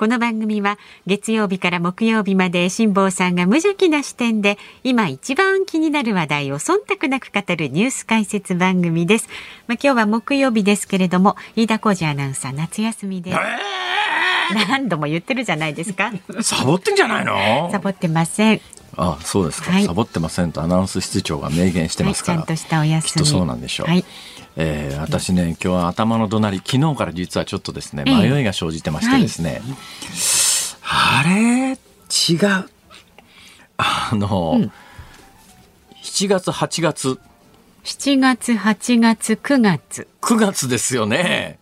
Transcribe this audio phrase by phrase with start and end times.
[0.00, 9.28] この番組は月曜日から木曜日まで辛坊さんが無邪気な視点で今一番気になる話題を忖度なく語るニュース解説番組です。
[9.66, 13.36] まあ、今日は木曜日ですけれども、飯田浩二アナウンサー夏休みです。
[14.70, 16.10] 何度も言ってるじゃないですか。
[16.40, 17.68] サボってんじゃないの？
[17.70, 18.60] サボってません。
[18.96, 19.84] あそうですか、はい。
[19.84, 23.10] サボってませんとアナウンス室長が明言してますから、はい、ちゃんとしたお休み。
[23.10, 24.04] きっとそうなんでしょう、はい。
[24.56, 28.30] えー私ね今日は頭の怒鳴り昨日から実はちょっとですねええ。
[28.30, 29.62] 迷いが生じてましてですね、
[30.82, 31.72] あれ？
[31.72, 32.68] 違う。
[33.76, 34.72] あの、うん。
[36.02, 37.20] 7月8月。
[37.84, 40.08] 7月、8月、9月。
[40.20, 41.58] 9月ですよね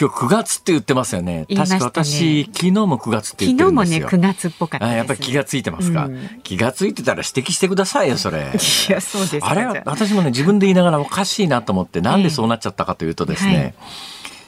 [0.00, 1.44] 今日9月って言ってますよね。
[1.46, 1.56] ね。
[1.56, 4.20] 確か私昨日も9月って言昨日もね、ってるんですよ。
[4.20, 4.94] 9月っぽかったです。
[4.94, 6.40] あやっぱり気がついてますか、うん。
[6.42, 8.38] 気がついてたら指摘してくださいよそれ。
[8.38, 8.42] い
[8.90, 13.74] や、そうですかあれは私もね自分で言いながらおかしいなと思って なんでそうなっちゃったかというとですね、はい。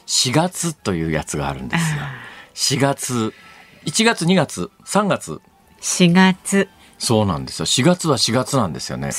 [0.06, 2.00] 4月というやつがあるんですよ。
[2.00, 2.14] あ
[2.54, 3.34] 4月
[3.84, 5.40] 1月2月3月。
[5.82, 6.68] 4月。
[7.02, 7.66] そうなんですよ。
[7.66, 9.10] 4月は4月なんですよね。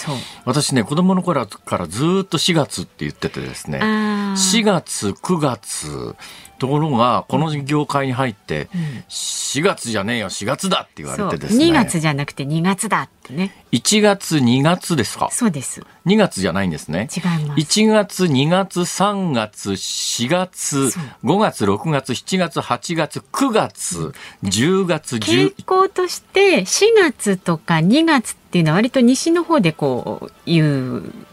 [0.45, 3.79] 私ね子供の頃からずっと4月って言っててですね。
[3.81, 4.31] あー。
[4.31, 6.15] 4月9月
[6.63, 8.67] ところがこの業界に入ってん
[9.09, 11.17] 4月じゃねえよ4月だって言わ。
[11.17, 13.65] れてですね2月じゃなくて2月だってね。
[13.73, 15.27] 1月2月ですか？
[15.29, 15.83] そうです。
[16.05, 17.61] 2月じゃないんですね違います。
[17.81, 31.25] 1月、2月、3月、4月そう、5月、6月、7月、8月、9月、10月、10傾向として4月とか2月っていうのは割と西の方でこう言うん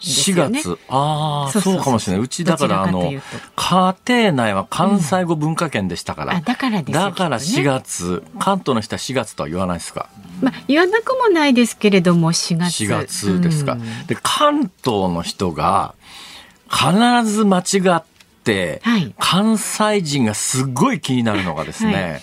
[0.00, 0.62] です4よね。
[0.62, 0.78] 月。
[0.88, 2.24] ああ、そうかもしれない。
[2.24, 3.12] うちだから、あの
[3.56, 6.36] 家庭内は関西語文化圏でしたから。
[6.36, 10.08] あ、だからですよだから4きっとね月、関東の人は4月とは言わないですか。
[10.40, 12.84] まあ、言わなくもないですけれども4月。
[12.84, 13.72] 4月ですか。
[13.72, 15.94] うんで、関東の人が
[16.70, 17.62] 必ず間違
[17.96, 18.02] っ
[18.44, 22.22] て、はい関西人がすごい気になるのがですね、はい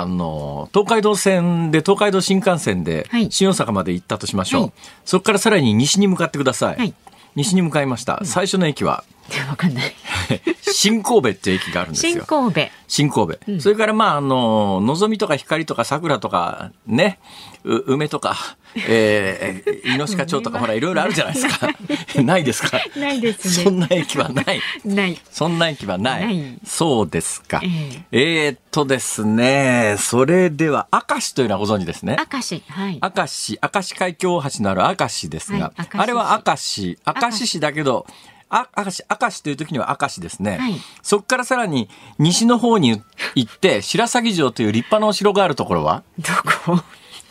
[0.00, 4.62] あの、東海道線で、東海道新幹線ではい、新大阪まで行ったとしましょう。
[4.62, 4.72] はい
[5.04, 6.76] そこからさらに西に向かってください。
[6.76, 6.94] はい
[7.34, 8.20] 西に向かいました。
[8.24, 9.04] 最初の駅は、
[9.48, 9.94] わかんない。
[10.72, 12.24] 新神戸って駅があるんです新よ。
[12.26, 12.60] 神戸。
[12.88, 17.18] 新神戸、うんそれからまああののぞみとか光とか桜とかね
[17.64, 21.68] う梅とか、えー、猪鹿町とかほらいろいろあるじゃないですか。
[22.22, 22.78] ないですか？
[22.96, 23.64] ないですね。
[23.64, 24.60] そんな駅はない。
[24.84, 25.20] ない。
[25.30, 26.24] そんな駅はない。
[26.24, 26.58] ない。
[26.64, 27.60] そうですか。
[27.62, 28.48] ええ。
[28.50, 32.16] ーっとですねそれでは明石というのはご存知ですね？
[32.32, 32.62] 明石。
[32.68, 33.00] はい。
[33.02, 36.98] 明石明石海峡大橋のある明石ですが、はいあれは明石。
[37.06, 38.06] 明石市だけど
[38.50, 40.74] あ明石明石という時には明石ですね、はい。
[41.02, 43.02] そこからさらに西の方に
[43.34, 46.02] 行って白鷺城という立派なお城があるところは？
[46.18, 46.32] ど
[46.64, 46.80] こ？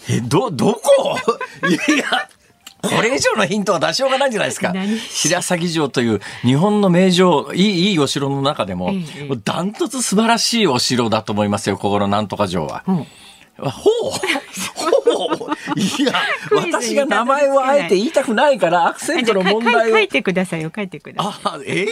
[0.09, 1.17] えど どこ？
[1.67, 2.05] いや
[2.81, 4.71] これ以上のヒントは出しようがないんじゃないですか。
[4.71, 4.97] 何？
[4.99, 8.93] 白鷺城という日本の名城いいいいお城の中でも
[9.43, 12.83] ダントツ素晴らしいお城だと思いますよここのなんとか城は。
[12.87, 12.95] うん。
[12.97, 13.01] ほ
[13.63, 13.67] う
[15.75, 16.13] いや、
[16.51, 19.95] 私が名前をあえて言いたくないから、アクセントの問題を。
[19.95, 21.33] 書いてくださいよ、書いてください。
[21.43, 21.87] あ、ええ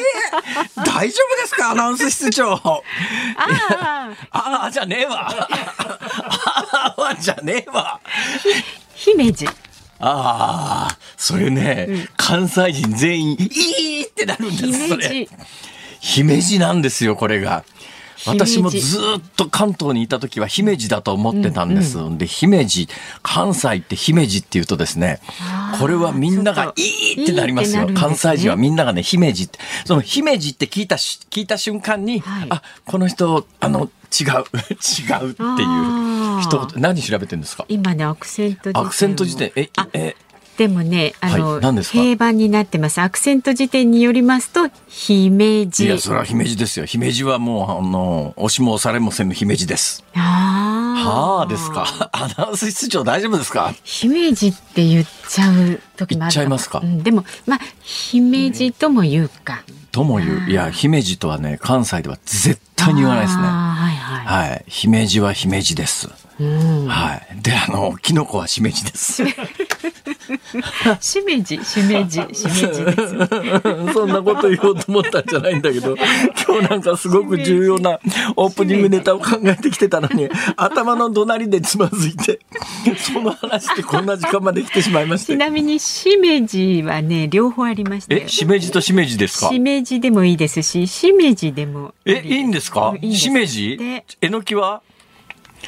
[0.85, 2.53] 大丈夫ですかアナウンス室長？
[2.53, 2.59] あ
[4.31, 5.27] あ、ああ、じゃねえわ。
[6.71, 7.99] ああ、じゃねえわ。
[8.95, 9.47] 姫路。
[9.99, 15.09] ああ、それね、関西人全員、いいってなるんです、そ姫れ。
[15.25, 15.29] 路。
[16.01, 17.63] 姫路なんですよ、これが。
[18.25, 21.97] 私もずっと関東にいた時は姫路だと思ってたんです。
[22.17, 22.87] で、姫路、
[23.21, 25.19] 関西って姫路っていうとですね
[25.79, 26.81] これはみんながい
[27.19, 27.85] いってなりますよ。
[27.85, 27.93] ね。
[27.93, 29.59] 関西人はみんながね、姫路って。
[29.85, 32.47] その姫路って聞いたし、聞いた瞬間に、はい。
[32.49, 37.65] あ、この人、あの、違う、 違うっていう人、何調べてるんですか？
[37.67, 38.85] 今ね、アクセント辞典を。
[38.85, 40.15] アクセント辞典、え、あえ、
[40.57, 42.99] でもね、あの、はい平板になってます。
[43.01, 45.87] アクセント辞典によりますと、姫い路。
[45.87, 46.85] や、それは姫路ですよ。
[46.85, 50.03] 姫路はもう、あの、押しも押されもせぬ姫路です。
[50.15, 50.19] あ
[50.81, 51.09] あ。
[51.09, 52.09] はあですか？
[52.13, 53.73] アナウンス室長大丈夫ですか？
[53.83, 56.79] 姫路って言っちゃう時もある言っちゃいますか？
[56.81, 59.63] うん、でも、まあ、姫路とも言うか。
[59.91, 60.49] とも言う。
[60.49, 63.43] いや、姫路とはね、関西では絶対に言わないですね。
[63.43, 63.47] は
[63.91, 64.49] いはい。
[64.49, 64.65] はい。
[64.67, 66.09] 姫路は姫路です。
[66.39, 66.87] うん。
[66.87, 67.41] はい。
[67.41, 69.23] で、あの、キノコはしめじです。
[70.99, 73.93] しめじ、しめじ、しめじです。
[73.93, 75.95] そんなこと言おうと思ったんじゃないんだけど、
[76.47, 77.99] 今日なんかすごく重要な
[78.35, 82.39] オープニングネタを考えてきてたのに、頭の隣でつまずいて、
[82.97, 85.35] その話でこんな時間まで来てしまいましちて。
[85.37, 88.23] なみにしめじはね、両方ありまして。
[88.25, 89.49] え、しめじとしめじですか？
[89.49, 92.93] しめじでもいいですし、しめじでもえ、いいんですか？
[93.01, 93.23] いいんです。
[93.23, 93.77] しめじ？
[93.77, 94.81] でえのきは？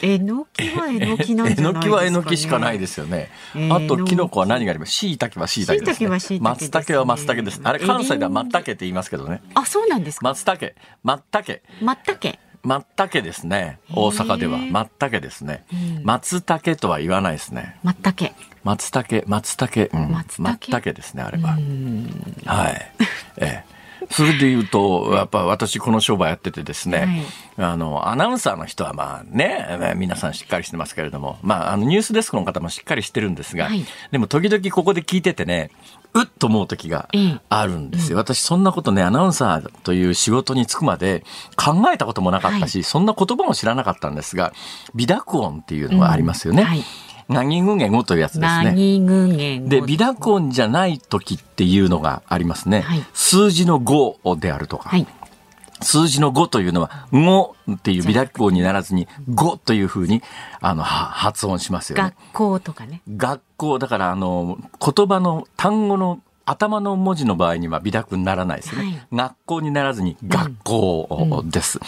[0.01, 1.73] えのきはえのきなんえじゃないですか、ね。
[1.73, 3.29] のきはえのきしかないですよね。
[3.55, 5.95] えーあと、きのこは何がありますしいたけはしいたけです、ね。
[5.95, 7.61] 椎茸は椎茸ですね松茸は松茸です。
[7.63, 9.41] あれ、関西では松茸って言いますけどね。
[9.53, 10.27] あ、そうなんですか。
[10.27, 10.73] 松茸、
[11.03, 11.59] 松茸。
[11.81, 12.39] まったけ。
[12.63, 13.79] 松茸ですね。
[13.93, 14.57] 大阪では。
[14.57, 15.63] 松茸ですね。
[16.03, 17.77] 松茸とは言わないですね。
[17.83, 18.33] まったけ。
[18.63, 19.89] 松茸、松茸
[20.37, 21.57] 松茸ですね、あれは。
[22.45, 22.91] はい。
[23.37, 23.76] ええ。
[24.09, 27.25] それで言うと、やっぱ私この商売やっててですね、
[27.57, 33.85] あの、アナウンサーの人はまあね、皆さんしっかりしてますけれども、まあ、あの、ニュースデスクの方もしっかりしてるんですが、はい。
[34.11, 35.71] でも時々ここで聞いててね、
[36.13, 37.39] うっと思う時がええ。
[37.49, 38.17] あるんですよ。
[38.17, 41.23] 私そんなことね、アナウンサーという仕事に就くまで
[41.55, 44.53] 考えたこともなかったし、そんな言葉も知らなかったんですが、
[44.95, 46.61] 微濁音っていうのがありますよね。
[46.63, 46.67] うん。
[46.67, 46.83] はい
[47.29, 48.63] 何群言語というやつですね。
[48.65, 52.81] 何群言で、微濁音じゃない時っていうのがありますね。
[52.81, 55.05] はい数字の5であるとか、はい。
[55.81, 60.23] 数字の5というのは、5っていう微濁音にならずに、5というふうに、
[60.59, 62.33] あの、は発音しますよね学。
[62.33, 63.01] 校とかね。
[63.15, 68.85] 学校、だから、あの、言葉の単語の頭の文字の場合には微濁にならないですよね。
[68.85, 69.07] はい。
[69.11, 71.79] 学校にならずに学校です。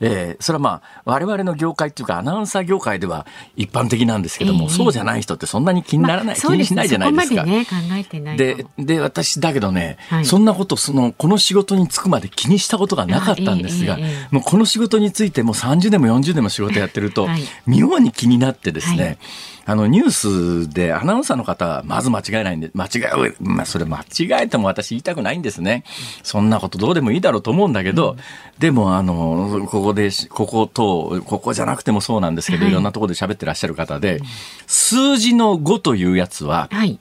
[0.00, 3.26] えーそれはまあ、我々の業界っていうか、アナウンサー業界では
[3.56, 4.68] 一般的なんですけども、ええ。
[4.70, 7.34] そうじゃない人ってそんなに気にならない、まあ気にしないじゃないですか。
[7.34, 8.66] そこまでね、考えてないかも。
[8.78, 10.24] で、で、私、だけどね、はい。
[10.24, 17.42] そんなこと、その、この仕事に就くまで気にしたことがなかったんですが、あええええもうこの仕事についてもう30年も40年も仕事やってると、はい。
[17.66, 19.18] 妙に気になってですね、はい
[19.66, 25.82] あの、ニュースでアナウンサーの方はまず間違えないんで、間違え、まあ、それ間違えても私言いたくないんですね。
[26.22, 28.16] そんなことどうでもいいだろうと思うんだけど、
[28.60, 34.20] でも、あの、ここで、ここと、ここじゃなくてもそうなんですけど、はいいろんなところで喋ってらっしゃる方で、
[34.66, 36.98] 数字の5というやつは、はい。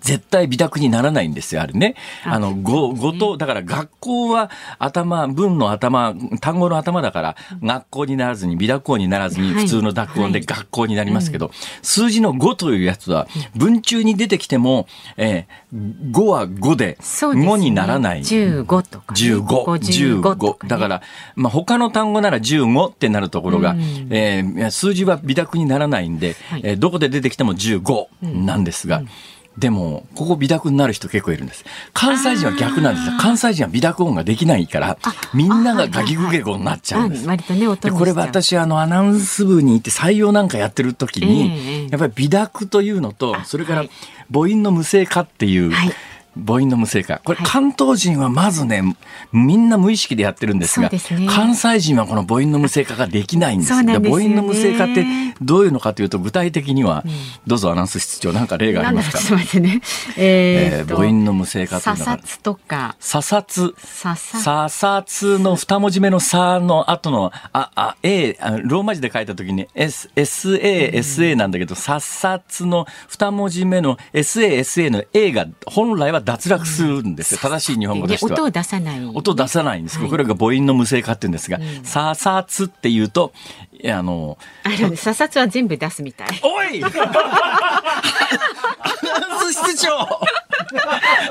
[0.00, 1.94] 絶対微濁にならないんですよ、あれね。
[2.24, 11.50] あの、語、語と、だから学校は頭、文の頭、単語の頭だから、学校にならずに、微濁音にならずに、はい普通の濁音ではい学校になりますけど、
[11.82, 14.86] 数字の5というやつは、文中に出てきても、
[15.16, 17.52] えー、5は5で、そうですね。
[17.52, 18.20] 5にならない。
[18.20, 19.20] 15とか、ね。
[19.20, 20.64] 15、55とか、15。
[20.64, 20.68] ね。
[20.68, 21.02] だから、
[21.34, 29.02] まあ、他の単語なら15ってなるところが、うんえー数字は微濁にならないんで、はいえーどこで出てきても15なんですが、
[29.58, 31.64] でも、ここ微濁になる人結構いるんです。
[31.94, 33.14] 関西人は逆なんですよ。
[33.18, 34.98] 関西人は微濁音ができないから、
[35.32, 37.24] みんながガギグゲゴになっちゃうんです。
[37.26, 43.90] あ割とね、音でこれは私あのアナウンス部に行って採用なんかやってる時ええに、やっぱり微濁というのとそれからはい
[44.32, 45.92] 母音の無声化っていう、はい
[46.36, 47.20] 母音の無声化。
[47.24, 47.46] これはい。
[47.46, 48.82] 関東人はまずね
[49.32, 50.98] みんな無意識でやってるんですがね。
[51.28, 53.98] 関西人はこの母音の無声化ができないんですんね。
[53.98, 55.04] 母音の無声化って
[55.40, 57.04] どういうのかというと具体的には、
[57.46, 59.80] どうぞアナウンス室長なんか例がありますかなんだちょ っと待ってね。
[60.16, 64.42] えーえー母音の無声化というのとか、査察査察。
[64.42, 77.40] 査察の二文字目のさの後の、あ、あ、A、あローマ字で書いたときに S、SA、SA なんだけど、査察の二文字目の SA、SA の A が本来は脱落するんですよ。
[77.40, 78.28] 正しい日本語としては。
[78.30, 79.04] で音を出さない。
[79.06, 83.32] 音出さないんですこれが母音の無声化って言うんですが、査察っていうと、
[83.84, 86.28] あの、あのね、査察は全部出すみたい。
[86.42, 86.82] おい
[89.52, 90.20] 室長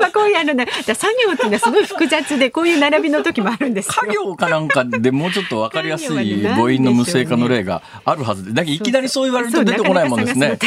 [0.00, 3.94] ま あこういうあのね、だから作業っていうのはすごい複雑で、こういう並びの時もあるんですよ。
[4.06, 10.58] 家業かなんかでもうちょっとわかりやすい母音の無声化の例があるはずで、だけどいきなりそう言われると出てこないもんですね。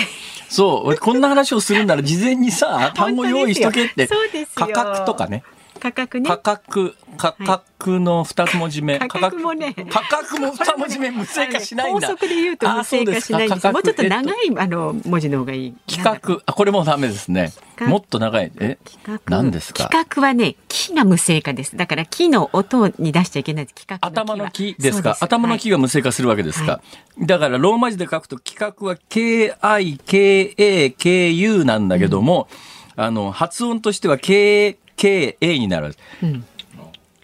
[0.50, 4.10] そうこんな話をするなら事前にさ、 単語用意しとけって
[4.56, 5.44] 価格とかね、
[5.80, 6.30] 価格ね。
[6.30, 6.38] 価。
[6.38, 9.74] 格、価格の二つ文字目、価格もね。
[9.90, 12.08] 価格も二文字目無声化しないんだ。
[12.10, 15.72] 法則で言うと無声化しないんですあもうちょっと長えい、あの文字の方がいい。
[15.72, 17.52] と企画、あ、これもダメですね。
[17.82, 18.52] もっと長い。
[18.60, 18.78] え？
[19.28, 19.88] 何ですか？
[19.90, 21.78] 企画はね、木が無声化です。
[21.78, 23.68] だから木の音に出しちゃいけない。
[23.68, 25.18] 企画頭の木ですか？
[25.20, 26.82] 頭の木が無声化するわけですか、
[27.20, 32.50] だからローマ字で書くと企画は KIKAKU なんだけども、
[32.98, 34.18] あの発音としては
[35.00, 35.96] KKA になる。
[36.22, 36.46] うん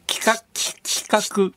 [0.08, 0.36] 企画、
[0.84, 1.52] 企画、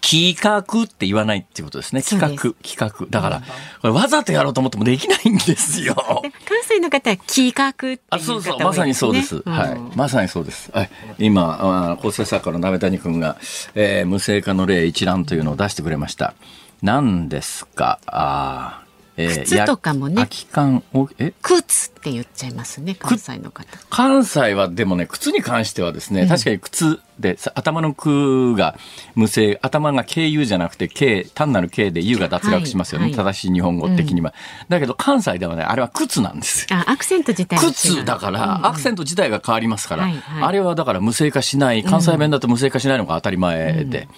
[0.00, 2.02] 企画って言わないっていうことですね。
[2.02, 2.28] 企画、
[2.62, 3.06] 企画。
[3.08, 3.42] だから、
[3.80, 5.94] これわざとやろうと思ってもできないんですよ。
[6.22, 9.36] で関西の方は企画っていう方あ、そうそう、まさにそうです。
[9.36, 9.96] ねはい。
[9.96, 10.70] まさにそうです。
[10.72, 10.90] はい。
[11.18, 13.36] 今、あ構成作家の鍋谷君が、
[13.74, 16.34] えー無声化の例一覧というのを出してくれました。
[16.82, 17.98] 何ですか？
[18.06, 18.83] あー
[19.16, 20.14] えー靴とかもね。
[20.14, 21.32] や空き缶をえ？
[21.40, 23.66] 靴って言っちゃいますね関西の方。
[23.90, 28.76] 関西はでもね靴に関してはですね、確かに靴でさ頭の「く」が
[29.14, 33.24] 無声頭が「経由」じゃなくて「経」単なる「経」で「U」が脱落しますよね、はいはい。
[33.34, 34.34] 正しい日本語的には、
[34.68, 36.66] だけど関西ではねあれは靴なんです。
[36.68, 38.66] よあアクセント自体靴だから、うん。
[38.66, 40.42] アクセント自体が変わりますから、はいはい。
[40.42, 44.08] あれはだから無声化しない関西弁だと無声化しないのが当たり前で。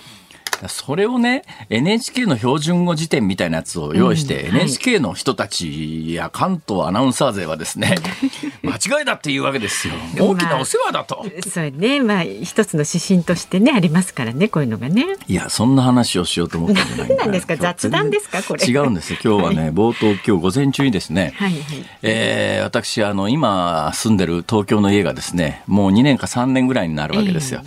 [0.69, 4.61] それをね NHK の標準語辞典みたいなやつを用意して、うんはい。
[4.63, 7.95] NHK の人たちや関東アナウンサー勢はですね
[8.63, 9.95] 間違いだっていうわけですよ。
[10.19, 11.25] 大きなお世話だと。
[11.51, 12.01] そうね。
[12.01, 15.05] まあ一つの指針としてねありますからねこういうのがね。
[15.29, 17.27] いやそんな話をしようと思ったんじゃない何な。
[17.27, 17.57] んですか？
[17.57, 18.65] 雑談ですかこれ？
[18.65, 19.19] 違うんですよ。
[19.23, 21.63] 今日はね冒頭今日午前中にですね、はいはい。
[22.03, 27.63] えー私あの今住んでる東京の家がですねもう2年か3年ぐらいになるわけですよ。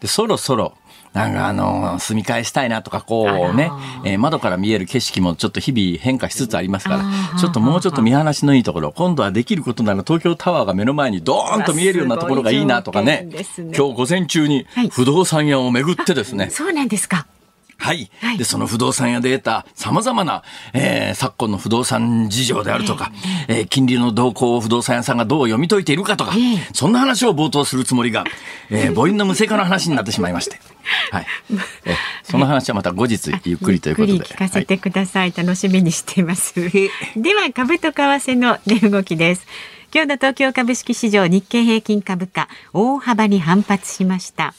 [0.00, 0.74] でそろそろ
[1.14, 3.70] なんかあの住み替えしたいなとかこうね
[4.04, 13.28] えー窓から見える景色もちょっと日々変化しつつありますかあらーちょっともうちょっと見晴らしのいいところ今度はできることなら東京タワーが目の前にドーンと見えるようなところがいいなとかね。
[13.30, 13.44] ね。
[13.58, 14.88] 今日午前中にはい。
[14.88, 17.26] 不動産屋を巡ってですね、そうなんですか
[17.84, 18.38] はいはい。
[18.38, 23.12] で、その不動産屋で得た様々な、えー昨今の不動産事情であるとか、
[23.46, 26.68] えー金利の動向を不動産屋さんがどう読み解いているかとか、ええ。
[26.72, 28.24] そんな話を冒頭するつもりが、
[28.70, 30.58] えー 母音の無声化の話になってしまいまして。
[31.10, 31.26] はい。
[31.84, 34.12] えーその話はまた後日ゆっくりということで。
[34.14, 36.54] ゆっくり聞かせてください、楽しみにしています。
[37.16, 39.46] では株と為替の値動きです。
[39.94, 44.52] 今日の東京株式市場日経平均株価大幅に反発しました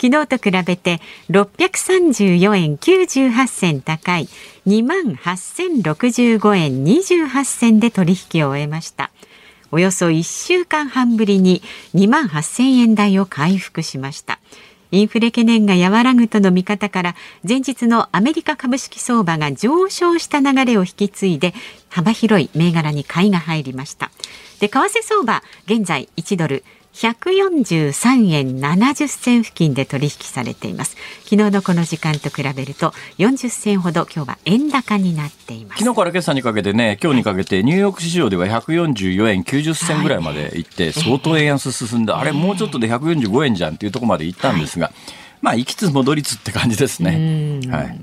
[0.00, 4.28] 昨日と比べて634円98銭高い
[4.66, 9.10] 28,065円28銭で取引を終えました
[9.72, 11.62] およそ1週間半ぶりに
[11.94, 14.40] 2万8000円台を回復しました。
[14.92, 17.14] インフレ懸念が和らぐとの見方から
[17.48, 21.54] 前日のアメリカ株式相場が上昇した流れを引き継いで
[21.88, 24.10] 幅広い銘柄に買いが入りました。
[24.58, 30.96] で、為替相場現在1ドル143円70銭付近で取引されています。
[31.24, 35.78] 昨日のこの時間と比べると40銭ほど今日は円高になっています。
[35.78, 44.92] 昨日から今朝にかけてね、今日にかけてニューヨーク市場では144円90銭ぐらいまで行って、相当円安進んで、あれもうちょっとで145円じゃんっていうところまで行ったんですが、
[45.40, 47.60] まあ行きつ戻りつって感じですね。
[47.70, 48.00] はい。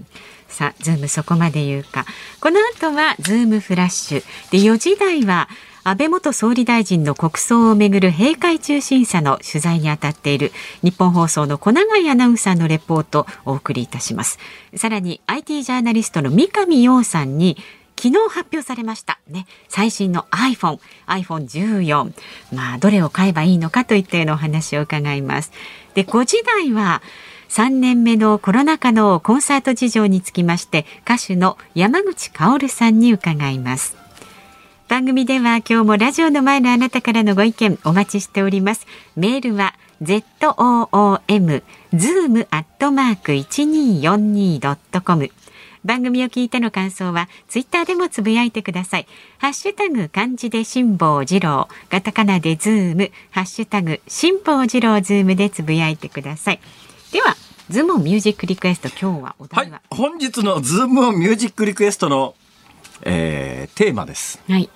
[0.47, 2.05] さあ、ズームそこまで言うか。
[2.39, 4.23] この後はズームフラッシュ。
[4.49, 5.49] で、4時台は
[5.87, 10.51] 安倍元総理大臣の国葬をめぐる閉会中審査の取材に当たっている
[10.83, 14.37] ニッポン放送の小永井アナウンサーのレポートをお送りいたします。
[14.75, 17.55] さらに IT ジャーナリストの三上洋さんに
[17.95, 22.13] 昨日発表されましたね最新の iPhone、iPhone14
[22.53, 25.53] まあどれを買えばいいのかといったようなお話を伺います。
[25.93, 27.01] で5時台は
[27.47, 34.06] 3年目のコロナ禍のコンサート事情につきまして歌手の山口薫さんに伺います。
[34.87, 38.87] 番組では今日もラジオの前のあなたからのご意見お待ちしております。
[39.17, 41.61] メールは z o o m
[41.93, 45.29] zoom アットマーク一二四二ドットコム。
[45.83, 49.07] 番組を聞いての感想はツイッターでもつぶやいてください。
[49.39, 56.61] ハッシュタグ漢字で辛坊治郎、カタカナでズーム、ハッシュタグ辛坊治郎ズームでつぶやいてください。
[57.11, 57.35] では、
[57.69, 59.79] ズームオンミュージックリクエスト今日はお題は？
[59.79, 59.81] い、。
[59.89, 62.35] 本日のズームミュージックリクエストの、
[63.03, 64.41] えーテーマです。
[64.47, 64.69] はい。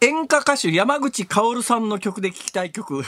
[0.00, 3.02] 演歌歌手山口薫さんの曲で聴きたい曲。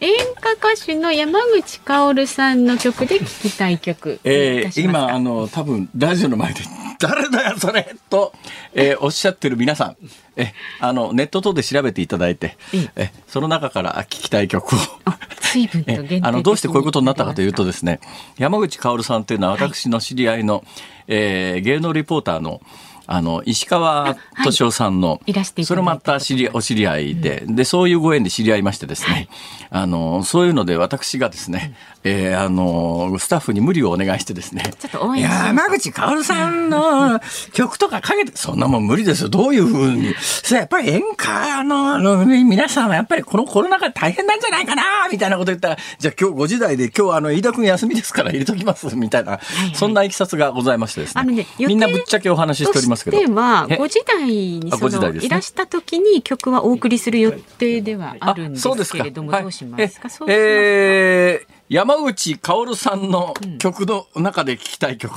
[0.00, 0.10] 演
[0.40, 4.20] 歌歌手の山口薫さんの曲で聴きたい曲。
[4.24, 6.60] えー今あの多分ラジオの前で
[7.00, 8.32] 誰だよそれと、
[8.74, 9.96] えー おっしゃってる皆さん。
[10.36, 13.12] えあのネット等で調べていただいてええ。
[13.26, 14.78] その中から聞きたい曲を。
[15.06, 18.00] あ、随分と あのどうしてこういうことになったかというとですね
[18.36, 20.62] 山口薫さんというのは私の知り合いの、
[21.08, 22.60] えー芸能リポーターの
[23.06, 25.32] あの石川敏夫さんの、い。
[25.32, 29.28] らしていそれまた知りお知り合いで、でそういうご縁で知り合いましてですね、
[29.70, 31.74] あのそういうので私がですね、
[32.08, 34.62] えーあのスタッフに無理をお願いしてですね。
[34.78, 37.20] ちょっと応援山口薫さんの
[37.52, 39.28] 曲とかかけてそんなもん無理ですよ。
[39.28, 40.14] どういうふうに。
[40.20, 51.20] それやっぱり演歌のあの皆さんはやっぱりこのコロナ禍大変なんじゃないかなみたいなこと言ったらじゃあ今日5時台で今日あの飯田君休みですから入れときますみたいな、はいそんないきさつがございましてですね。
[51.20, 53.16] あのねみんなぶっちゃけお話ししておりますけど。
[53.18, 55.28] としてはえ？5時台にあそ5時台ですね。
[55.30, 59.42] のいらした時に曲はお送りする予定ではあるんですけれどもはい。
[59.42, 59.82] どうしますか？
[59.82, 60.24] えそうしますか？
[60.28, 65.12] えー山口薫さんの曲の中で聴きたい曲、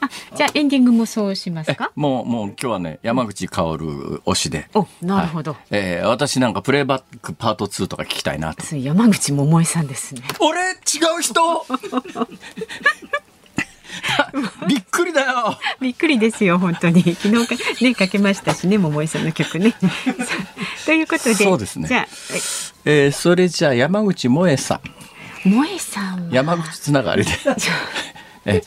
[0.00, 1.92] あじゃあエンディングもそうしますえか？
[1.94, 3.84] もうもう今日はね山口薫
[4.24, 5.52] 推しでおなるほど。
[5.52, 8.64] はいえー私なんかプレイバックパート2とか聞きたいなと。
[8.76, 10.22] 山口百恵さんですね。
[10.40, 10.72] 俺違
[11.18, 11.66] う人？
[14.66, 15.58] びっくりだよ。
[15.80, 19.74] びっくりですよ本当に昨日かねかけましたしね桃井さんの曲ね。
[20.86, 22.06] ということでそうですねじゃあ
[22.86, 24.80] えー、それじゃあ山口萌えさん。
[25.44, 27.30] 萌えさんは山口つながりで。
[28.46, 28.62] え、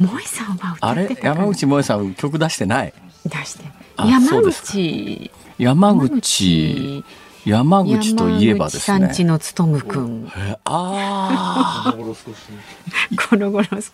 [0.00, 1.18] 萌えさんは歌あれ？
[1.22, 2.92] 山口萌えさん曲出してない？
[3.24, 3.64] 出して
[3.96, 7.04] あ山口山口。
[7.44, 9.24] 山口といえばですね山口。
[9.24, 11.94] のつとむくんえああ、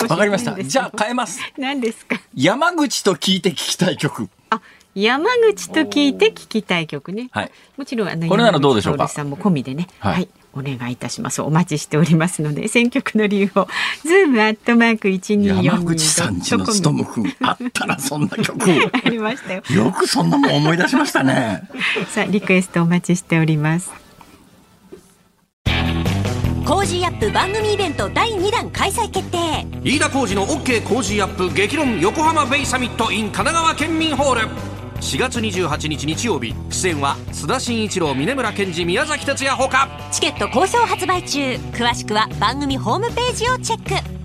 [0.09, 0.63] わかりました。
[0.63, 1.39] じゃあ変えます。
[1.59, 2.19] 何ですか？
[2.35, 4.29] 山口と聞いて聞きたい曲。
[4.49, 4.61] あ
[4.95, 7.29] 山口と聞いて聞きたい曲ね。
[7.33, 7.51] はい。
[7.77, 9.05] もちろんあのこれならどうでしょうか？
[9.05, 11.43] 山口さんも込みでね、ははいい、お願いいたします。
[11.43, 13.69] お待ちしておりますので、選曲の理由を
[14.05, 17.35] ズームアットマーク一二四山口さんちのつとむくん。
[17.41, 18.71] あったな、そんな曲。
[19.05, 19.63] ありましたよ。
[19.71, 21.63] よくそんなもん思い出しましたね。
[22.11, 23.91] さあリクエストお待ちしております。
[26.65, 41.41] Cozy up 番組イベント第2弾開催決定飯田浩司の OK 工事アップ激論横浜ベイサミット in 神奈川県民ホール4月28日日曜日出演は須田慎一郎峯村健司宮崎哲弥ほかチケット好評発売中
[41.73, 44.23] 詳しくは番組ホームページをチェック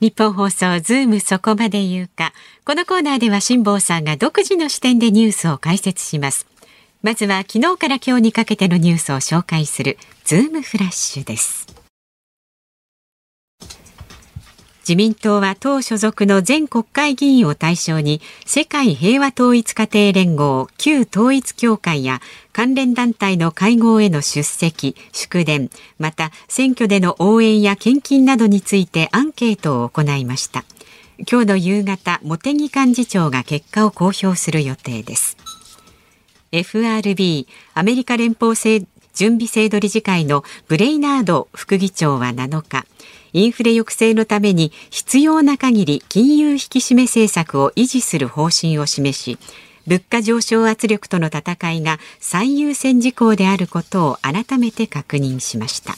[0.00, 2.32] ニッポン放送ズームそこまで言うか。
[2.64, 6.46] このコーナーでは辛坊さんが独自の視点でニュースを解説します。
[7.02, 11.79] まずは昨日から今日にかけてのニュースを紹介するズームフラッシュです。
[14.80, 22.20] 自民党は党所属の全国会議員を対象に世界平和統一家庭連合旧統一協会や
[22.52, 30.64] 関連団体の会合への出席祝電また選挙での応援や献金などについてアンケートを行いました。
[31.30, 35.36] 今日の夕方茂木幹事長が結果を公表する予定です。
[36.50, 42.86] FRB アメリカ連邦制準備制度理事会のブレイナード副議長は7日
[43.32, 49.38] インフレ抑制のために必要な限り金融引き締め政策を維持する方針を示し
[49.86, 55.94] 物価上昇圧力との戦いが最優先事項であることを改めて確認しました。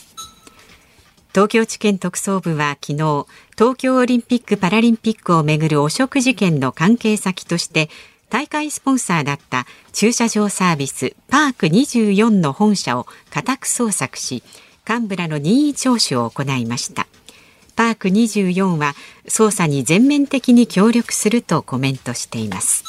[1.34, 7.88] 東京地検特捜部は昨日東京オリンピック・パラリンピックをめぐる汚職事件の関係先として
[8.28, 14.42] 大会スポンサーだった駐車場サービスパーク24の本社を家宅捜索し
[14.88, 17.06] 幹部らの任意聴取を行いました。
[17.74, 18.94] パーク24は
[19.26, 22.84] 捜査に全面的に協力するとコメントしています。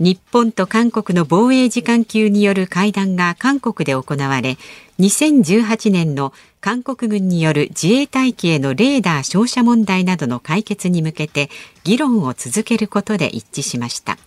[0.00, 4.56] 日本と韓国の防衛次官級による会談が韓国で行われ
[5.00, 11.50] 2018年の韓国軍による自衛隊機へのレーダー照射問題などの解決に向けて
[11.82, 14.18] 議論を続けることで一致しました。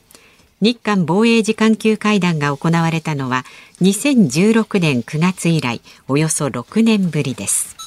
[0.60, 3.46] 日韓防衛次官級会談が行われたのは
[3.82, 7.81] 2016年9月以来およそ6年ぶりです。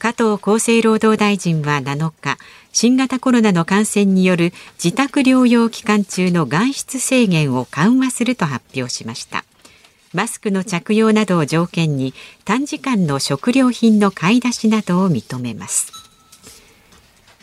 [0.00, 2.38] 加藤厚生労働大臣は7日
[2.72, 9.44] 新型コロナの感染による自宅療養期間中の外出制限を緩和すると発表しました。
[10.14, 12.14] マスクの着用などを条件に
[12.46, 15.92] 短時間の食料品の買い出しなどを認めます。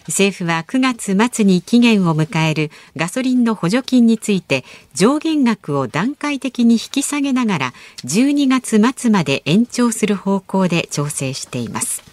[0.08, 4.66] 政府は9月末に期限を迎えるガソリンの補助金について
[4.96, 7.74] 上限額を段階的に引き下げながら
[8.06, 12.07] 12月末まで延長する方向で調整しています。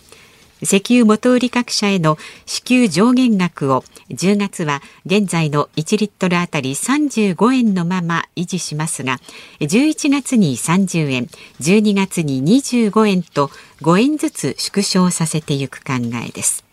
[0.65, 9.19] 石油元売り各社への支給上限額を10月は現在の1リットルあたり35円のまま維持しますが
[9.61, 11.27] 11月に30円
[11.61, 13.51] 12月に25円と
[13.83, 15.93] 5円ずつ縮小させていく考
[16.27, 16.65] えです。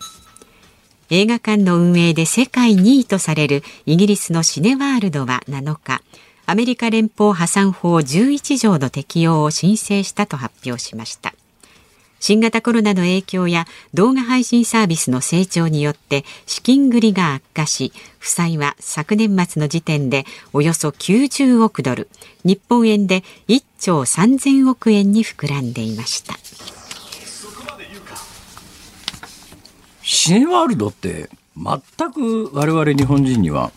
[1.10, 6.00] 映画館の運営で世界2位とされるイギリスのシネワールドは7日
[6.46, 11.34] アメリカ連邦破産法11条の適用を申請したと発表しました。
[12.22, 22.08] 新型コロナの影響や動画配信サービスの成長によって資金繰りが悪化し負債は昨年末の時点でおよそ90億ドル。
[22.44, 26.36] 日本円で1兆3000億円に膨らんでいました。
[30.04, 33.72] シネワールドって全く我々日本人には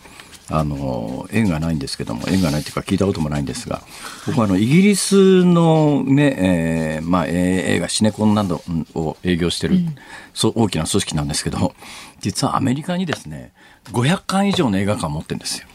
[0.49, 3.81] あの縁がないんですけども縁がないというか聞いたこともないんですが
[4.27, 8.62] 僕はあのイギリスの、ねえーまあ、映画シネコンなど
[8.93, 9.95] を営業してる、うん、
[10.34, 11.73] そう大きな組織なんですけど
[12.19, 13.53] 実はアメリカにですね
[13.86, 15.67] 500館以上の映画館を持ってるんですよ。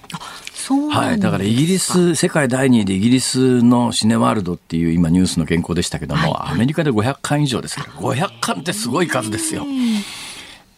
[0.90, 9.64] はい、だからイギリス世界第2位でイギリスのシネワールドっていう今ニュースの原稿でしたけども、はい、アメリカで500館以上ですから500館ってすごい数ですよ。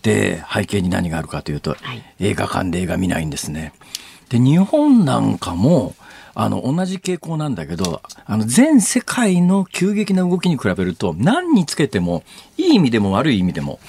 [0.02, 3.72] で背景に何があるかというと、はい、映画館で映画見ないんですね。
[4.28, 5.94] で日本なんかも
[6.34, 12.24] あの、同じ傾向なんだけど、あの、全世界の急激な動きに比べると、何につけても、
[12.56, 13.80] いい意味でも悪い意味でも、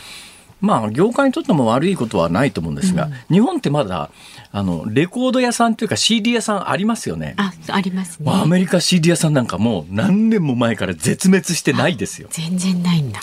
[0.60, 4.10] まあ、業界にとっても悪いことはないと思うんですが、日本ってまだ、
[4.52, 7.34] あの、レコード屋さんというか CD 屋さんありますよね。
[7.38, 8.26] あ、ありますね。
[8.26, 12.30] まあアメリカ CD 屋さんなんかもう何年も前から絶滅してないですよ。
[12.32, 13.20] 全然ないんだ。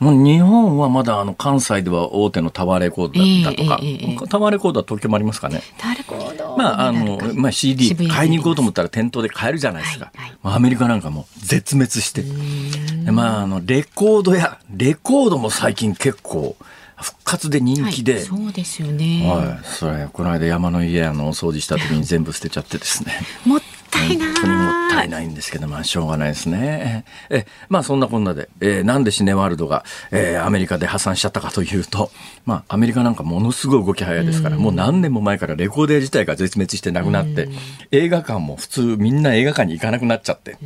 [0.00, 5.62] もう日本はまだあの関西では大手のタワーレコードだったとか、ええええええタワーレコードは東京もありますかね。
[5.78, 6.56] タレコード。
[6.56, 10.06] まああの、まあ、CD 買いに行こうと思ったら店頭で買えるじゃないですか。
[10.06, 12.22] はいはいまあアメリカなんかもう絶滅して。
[12.22, 16.56] でまああのレコードやレコードも最近結構
[16.96, 18.14] 復活で人気で。
[18.14, 19.26] はいそうですよね。
[19.26, 23.12] はい、それこの間山の家あのお掃除した時に全部捨てちゃってですね。
[23.44, 23.60] も っ
[23.94, 24.28] たいない。
[24.34, 27.04] 本当にもったいないんですけど、まあ、しょうがないですね。
[27.30, 32.10] え、まあ、そんなこんなで、えーなんでシネワールドが、えーアメリカで破産しちゃったかというと、
[32.44, 37.48] まあ、アメリカなんかものすごい動き早いですから、もう何年も前からレコーデー自体が絶滅してなくなって、
[37.92, 40.56] 映画館も普通みんな映画館に行かなくなっちゃって、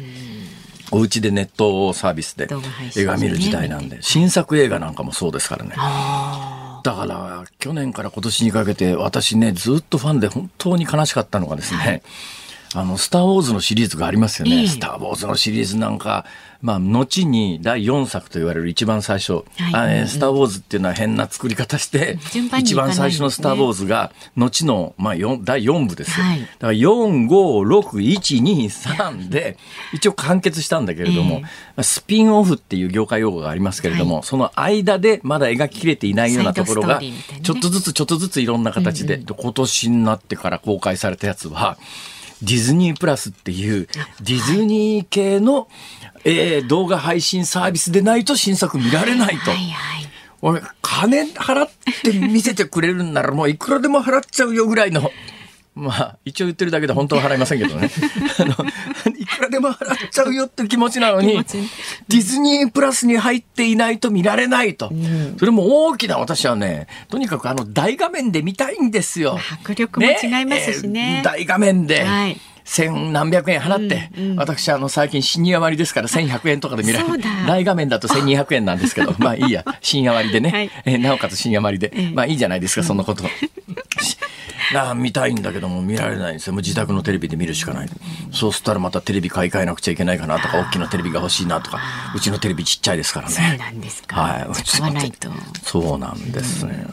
[0.91, 2.49] お家でネットサービスで
[2.97, 5.73] 映画見る時代なんで、新作映画なんかもそうですからね。
[5.77, 12.03] あだから、去年から今年にかけて、私ね、ずっとファンで本当に悲しかったのがですね、
[12.75, 14.61] あの、スター・ウォーズのシリーズがありますよね。
[14.61, 14.69] ええ。
[14.69, 16.27] スター・ウォーズのシリーズなんか、
[16.61, 20.09] まあ、後に第4作と言われる一番最初、はい。
[20.09, 26.27] スター・ウォーズっていうのは変な作り方して、順番に一番最初のスター・ウォーズが、後の、まあ、4第4部ですよ。
[26.27, 26.41] はい。
[26.41, 29.57] だから4、5、6、1、2、3で、
[29.93, 31.43] 一応完結したんだけれども、
[31.81, 41.79] スピンオフっていう業界用語がありますけれども、その間でまだ描ききれていないようなところサが、ちょっとずつちょっとずついろんな形で、で今年になってから公開されたやつは、
[42.43, 43.87] ディズニープラスっていう、
[44.23, 45.69] ディズニー系の、
[46.25, 49.51] えー動画配信サービスでないと新作見られないと。
[49.51, 50.09] はいはい。
[50.41, 51.71] 俺、金払っ
[52.03, 55.11] て見せてくれるんならもういくらでも払っちゃうよぐらいの。
[55.79, 57.89] まあ、一応言ってるだけで本当は払いませんけどね。
[58.41, 58.53] あの、
[59.17, 61.35] いくらでも払っちゃうよって気持ちなのに、
[62.09, 64.93] ディズニープラスに入っていないと見られないと。
[65.39, 69.39] それも大きな私はね、とにかくあの大画面で見たいんですよ。
[69.63, 72.03] 迫力も違いますしねえー大画面で。
[72.05, 77.25] はい千何百円払って、私あの最近シニア割ですから1100円とかで見られる。
[77.47, 79.65] 大画面だと1200円なんですけど まあいいや。
[79.81, 80.71] 深夜割でね、はい。
[80.85, 82.11] えーなおかつ深夜割で、ええ。
[82.15, 83.25] まあいいじゃないですかそんなこと。
[84.75, 86.53] なあ見たいんだけども見られないんですよ。
[86.53, 87.89] もう自宅のテレビで見るしかない。
[88.33, 91.81] そうしたらまたテレビ買い替えなくちゃいけないかなとか大きなテレビが欲しいなとか。
[92.15, 93.35] うちのテレビちっちゃいですからね。
[93.35, 94.21] そうなんですか。
[94.21, 94.47] はい。
[94.49, 95.31] うちの買わないと。
[95.65, 96.87] そうなんですね。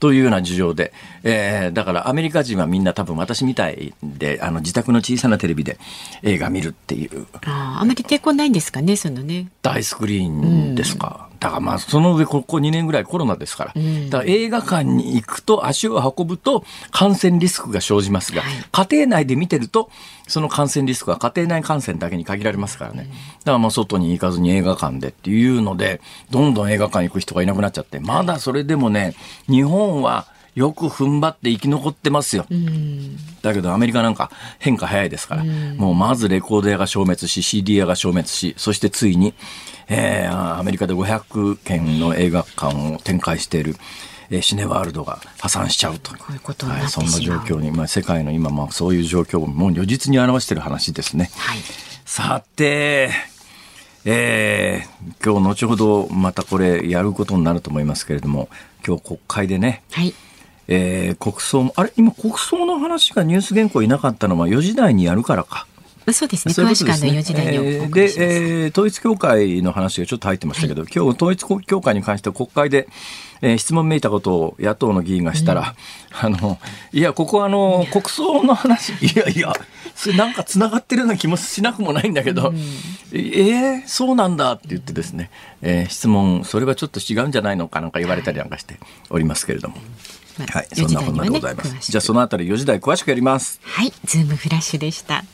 [0.00, 5.78] というような事情で、えーだからアメリカ人はみんな多分私みたいで、あの自宅の小さなテレビで
[6.22, 9.48] 映画見るっていうああ、あまり抵抗ないんですかね、そのね。
[9.62, 11.29] 大スクリーンですか。
[11.40, 13.74] だからまあその上ここ2年ぐらいコロナですから。
[14.10, 19.90] だから映画館に行くと足を運ぶと感染リスクが生じますが、家庭内で見てると
[20.28, 23.08] その感染リスクは家庭内感染だけに限られますからね。
[23.40, 26.00] だからまあ外に行かずに映画館でっていうので、
[26.30, 29.14] どんどん映画館行く人がいなくなっちゃって、まだそれでもね、
[29.48, 32.44] 日本はよく踏ん張って生き残ってますよ。
[33.40, 39.32] だけどアメリカなんか変化早いですから、もうまずレコード屋が消滅し、CD 屋が消滅し、そしてついに、
[39.90, 43.76] えーアメリカで500件の映画館を展開している、
[44.30, 46.12] えーシネワールドが破産しちゃうと。
[46.16, 51.30] こういうことになってはい、そんな状況に、まあ、世界の今、まあ、そういう状況をもう如実に表している話ですね。
[51.36, 51.58] はい。
[52.04, 53.10] さて、
[54.04, 54.90] えー
[55.24, 58.48] 今日後ほどまたこれやることになると思いますけれども、
[58.86, 60.14] 今日国会でね、はい。
[60.68, 61.92] えー国葬も、あれ？
[61.96, 65.66] 今国葬の話がニュース原稿いなかったのは4時台にやるからか。
[66.12, 66.54] そうですね。
[66.54, 68.28] 詳しくあのことですね4時台におえー送りします。
[68.28, 72.88] で、えー統一教会の話がちょっと入ってましたけど、今日統一教会に関して国会で、
[73.42, 75.74] えー質問めいたことを野党の議員がしたら、
[76.12, 76.58] あの、
[76.92, 79.52] いや、ここはあの、国葬の話、いやいや、
[79.94, 82.52] それなんか繋がってるような気もしなくもないんだけど、
[83.12, 85.30] えーそうなんだって言ってですね、
[85.62, 88.78] えー質問、それはちょっと違うんじゃないのかなんか言われたりなんかして
[89.10, 89.76] おりますけれども。
[90.38, 91.90] まあはい、そんなこんなでございます。
[91.90, 93.60] じゃあそのあたり4時台詳しくやります。
[93.62, 93.92] はい。
[94.04, 95.24] ズームフラッシュでした。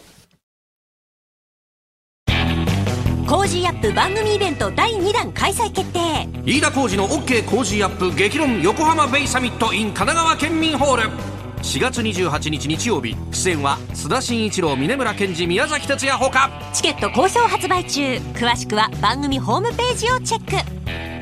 [3.26, 6.28] Cozy up 番組イベント第2弾開催決定。
[6.44, 11.10] 飯田浩司の OK 工事アップ激論横浜ベイサミット in 神奈川県民ホール。
[11.60, 13.16] 4月28日日曜日。
[13.32, 16.52] 出演は須田慎一郎峯村健司宮崎哲弥ほか。
[16.72, 18.00] チケット好評発売中。
[18.34, 21.15] 詳しくは番組ホームページをチェック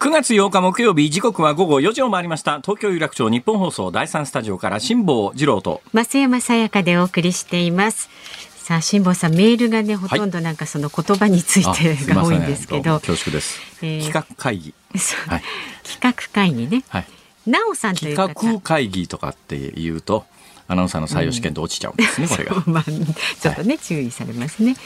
[0.00, 2.62] 9月8日木曜日時刻は午後4時を回りました。
[2.62, 5.82] 東京有楽町日本放送第三スタジオから辛坊治郎と。
[5.92, 8.08] 増山さやかでお送りしています。
[8.56, 14.74] さあ辛坊さんメールがねほとんどなんかその言葉についてすいが多いんですけど、恐縮です、えー企画会議。
[15.28, 15.42] はい。
[15.82, 16.82] 企画会議ね。
[16.88, 17.06] はい。
[17.46, 18.54] なおさんという企方。
[18.54, 20.24] 画会議とかって言うと、
[20.66, 22.62] アナウンサーの採用試験で落ちちゃうんですね、これが。
[22.64, 24.76] まあ、ちょっとね、注意されますね。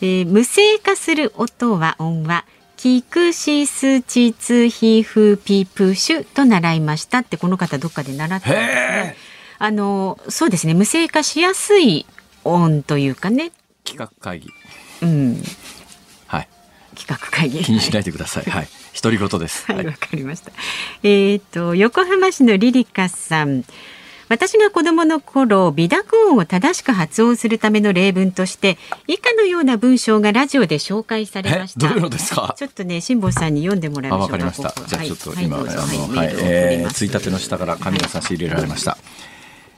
[0.00, 2.44] えー無声化する音は音は。
[2.78, 9.16] キクシスチツヒフピプシュと習いましたってこの方どっかで習ったんですね。
[9.58, 12.06] あのそうですね無声化しやすい
[12.44, 13.50] 音というかね、
[13.84, 14.50] 企画会議。
[15.02, 15.42] うん、
[16.28, 16.48] はい。
[16.94, 18.44] 企画会議気にしないでください。
[18.44, 18.68] はい。
[19.02, 19.70] 独り言です。
[19.72, 20.52] はい、わかりました。
[21.02, 23.64] えっ、と横浜市のリリカさん。
[24.28, 31.80] 私が子供の頃、微濁音を正しく発音するための例文として、以下のような文章がラジオで紹介されえまし、た。
[31.80, 32.54] どういうのですか？
[32.56, 34.44] ちょっとね、辛坊さんに読んでもらいあ、ましょうか。
[34.44, 38.98] わかりましたじゃあちょっとはい今、はいあの、はいえー、ついたての下から紙が差し入れられました。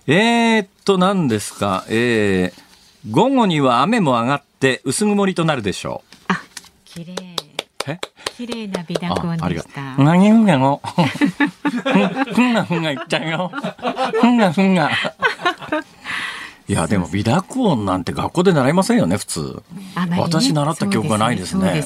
[0.07, 6.43] えーっと、何ですか、えー、午後には雨も上がって薄曇りとなるでしょあ、
[6.85, 7.15] 綺麗。
[7.15, 7.17] う。
[7.91, 7.99] え？
[8.41, 10.03] 綺麗な美濁音、でした。
[10.03, 10.81] 何ふんがの。
[12.33, 13.53] ふんがふんが言っちゃうよ。
[14.19, 14.91] ふんがふんが。
[16.71, 19.63] いや、でも微濁音なんて学校で習いませんよね、普通。
[20.09, 21.83] ね私習った記憶がないですね。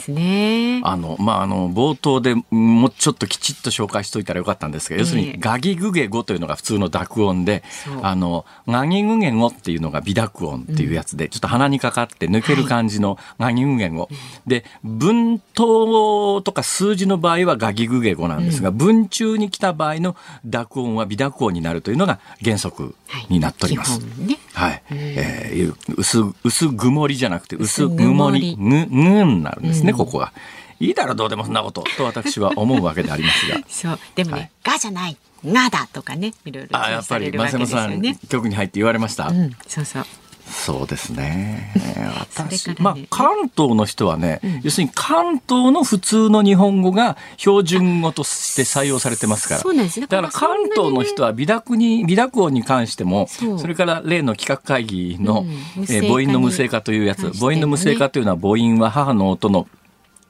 [0.84, 7.62] あの、まあ、あの、冒頭でもうちょっときちっと紹介しといたらよかったんですが、要するええに、ガギグゲゴというのが普通の濁音で
[8.02, 14.10] あの、ガギグゲゴっていうのが微濁音っていうやつで、ちょっと鼻にかかって抜ける感じのガギグゲゴ。
[14.46, 22.94] で、文頭とか数字の場合はガギグゲゴなんですが、文中に来た場合の濁音は微濁音になるというのが原則
[23.30, 23.98] になっております。
[23.98, 24.73] 基本ね。
[24.88, 24.98] はい。
[24.98, 30.32] えー薄、薄曇りじゃなくて、薄薄曇り、曇りぐ、ぐになるんですね、ここが。
[30.80, 33.58] いいだろ、どうでもそんなこと、と私は思うわけでありますが。
[33.68, 33.98] そう。
[34.14, 38.18] でもね、はいがじゃない、がだとかね、いろいろ注あ、やっぱり、増山さん、よね。
[38.28, 39.28] 局に入って言われました。
[39.28, 40.06] うん、そうそう。
[40.46, 41.72] そうですね。
[42.18, 49.60] 私、それからまあね、関東の人はね、要するに関東の普通の日本語が標準語として採用されてますから。
[49.60, 50.00] そうなんです。
[50.00, 55.40] ねだから関東の人は微濁に、微濁音に関しても、それから例の企画会議の、
[55.76, 55.82] うん。
[55.82, 59.66] 無え母音の無声化というやつ、母音の無声化というのは母音は母の音の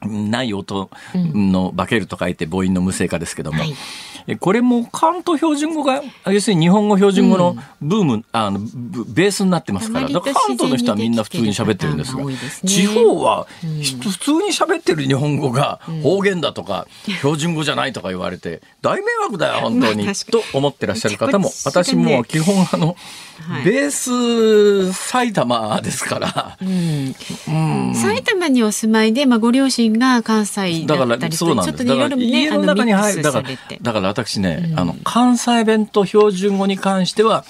[0.03, 3.75] ない音の化けると書いて母音の無声化ですけども、はい。
[4.27, 10.09] えこれも関東標準語が要するに日本語標準語のブーム、あのブベースになってますから。
[10.09, 12.35] だから関東の人はみんな普通に喋ってるんですがね。
[12.65, 21.53] 地方はひ普通に喋ってる日本語が方言だとか標準語じゃないとか言われて大迷惑だよ 本当にまあと思ってらっしゃる方も。
[21.65, 22.97] 私も基本あの
[23.49, 23.65] はい。
[23.65, 26.57] ベース埼玉ですから。
[26.61, 27.95] うん。
[27.95, 31.79] 埼玉にお住まいで、まあ、ご両親が関西だからだったりとそうなんです。
[31.79, 33.21] ちょっといろいろの中に入る。
[33.21, 37.45] あだからのミックスされてだから私ね、あの関西弁と標準語に関しては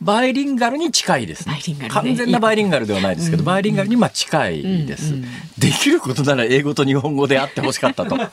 [0.00, 1.54] バイリンガルに近いですね。
[1.54, 1.94] バイリンガルね。
[1.94, 5.14] 完全なバイリンガルではないですけど、バイリンガルにまあ近いです、
[5.58, 8.16] できることなら英語と日本語であってほしかったと。
[8.16, 8.30] かっ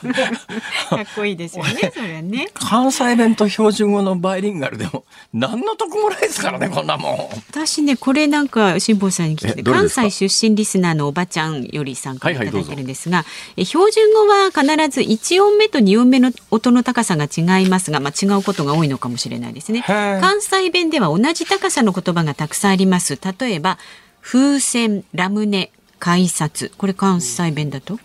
[1.14, 2.48] こいいですよねそれはね。
[2.54, 7.18] 関西弁と標準語のバイリンガルでも何の得もないですからねこんなもん。
[7.50, 13.24] 私ねこれなんか辛坊さんに聞いて関西出身リスナーのおばちゃんより参加いただいてるんですが、
[13.56, 19.82] え標準語は必ず1音目と2音目の音の高さが違いますが、まあ、違うことが多いのかもしれないですね。
[19.86, 23.18] 関西弁では同じ高さの言葉がたくさんあります。
[23.40, 23.78] 例えば
[24.20, 26.72] 風船ラムネ改札。
[26.78, 27.98] これ関西弁だと？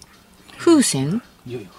[0.57, 1.21] 風船？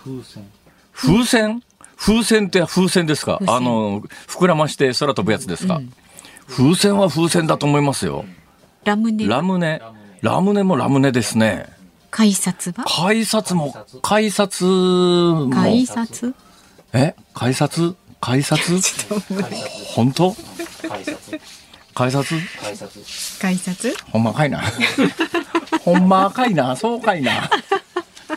[0.02, 1.62] 風船。
[1.96, 2.46] 風船？
[2.46, 3.38] って風船ですか？
[3.38, 3.56] 風船。
[3.56, 5.80] あの膨らまして空飛ぶやつですか、
[6.46, 8.24] 風船は風船だと思いますよ。
[8.84, 9.26] ラムネ？
[9.26, 9.80] ラムネ。
[10.20, 11.66] ラムネもラムネですね。
[12.10, 12.84] 改札は？
[12.84, 15.50] 改札も改札も。
[15.50, 16.34] 改札？
[16.92, 17.14] え？
[17.32, 17.96] 改札？
[18.20, 18.60] 改札？
[19.96, 20.36] 本当？
[20.88, 21.40] 改札
[21.94, 22.34] 改札？
[24.10, 24.60] ほんまかいな。
[25.84, 26.74] ほんまかいな。
[26.74, 27.48] そうかいな、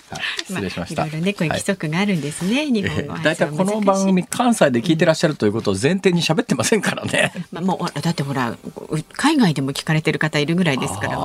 [0.09, 3.19] はい失礼しました、あいろいろねこういう規則があるんですね、日本語は。
[3.19, 7.33] 大体この番組関西で聞いてらっしゃるということを前提に喋ってませんからね。
[7.51, 8.59] まあ、もうだってほらう
[9.13, 11.17] 海外でも聞かれてる方いるぐらいですから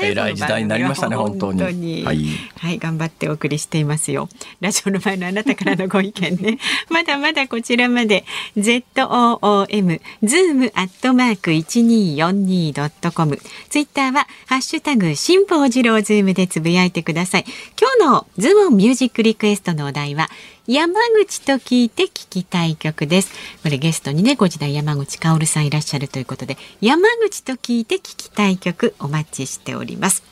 [0.00, 0.10] ね。
[0.10, 2.02] 偉い時代になりましたねこの番組は本当に。
[2.02, 2.20] ははい。
[2.20, 4.28] い、はい、頑張ってお送りしていますよ。
[4.60, 6.58] ラジオの前のあなたからのご意見ね。
[6.88, 8.24] まだまだこちらまで
[8.56, 17.44] ZOOM zoom アットマーク 1242.com ツイッターはハッシュタグ辛坊治郎ズームでつぶやいてください。
[17.78, 20.28] 今日のズボンミュージックリクエストのお題は
[20.66, 23.32] 山口と聞いて聞きたい曲です。
[23.62, 30.22] これゲストにねご時代山口薫さんいらっしゃるということで山口と聞いて聞きたい曲お待ちしております。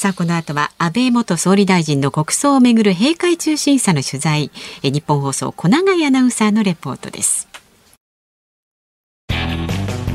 [0.00, 4.50] さあこの後は安倍元総理大臣の国葬をめぐる閉会中審査の取材。
[4.82, 7.49] え日本放送小永アナウンサーのレポートです。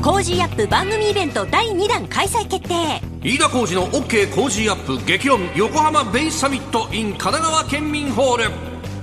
[0.06, 3.00] Cozy up 番組イベント第2弾開催決定。
[3.24, 8.44] 飯田浩司の OK 工事アップ激論横浜ベイサミット in 神奈川県民ホール。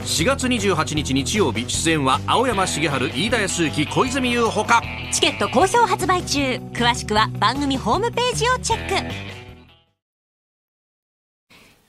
[0.06, 4.82] 4月28日日曜日出演は青山繁晴飯田泰之小泉悠ほか。
[5.12, 6.40] チケット好評発売中。
[6.72, 9.14] 詳しくは番組ホームページをチェック。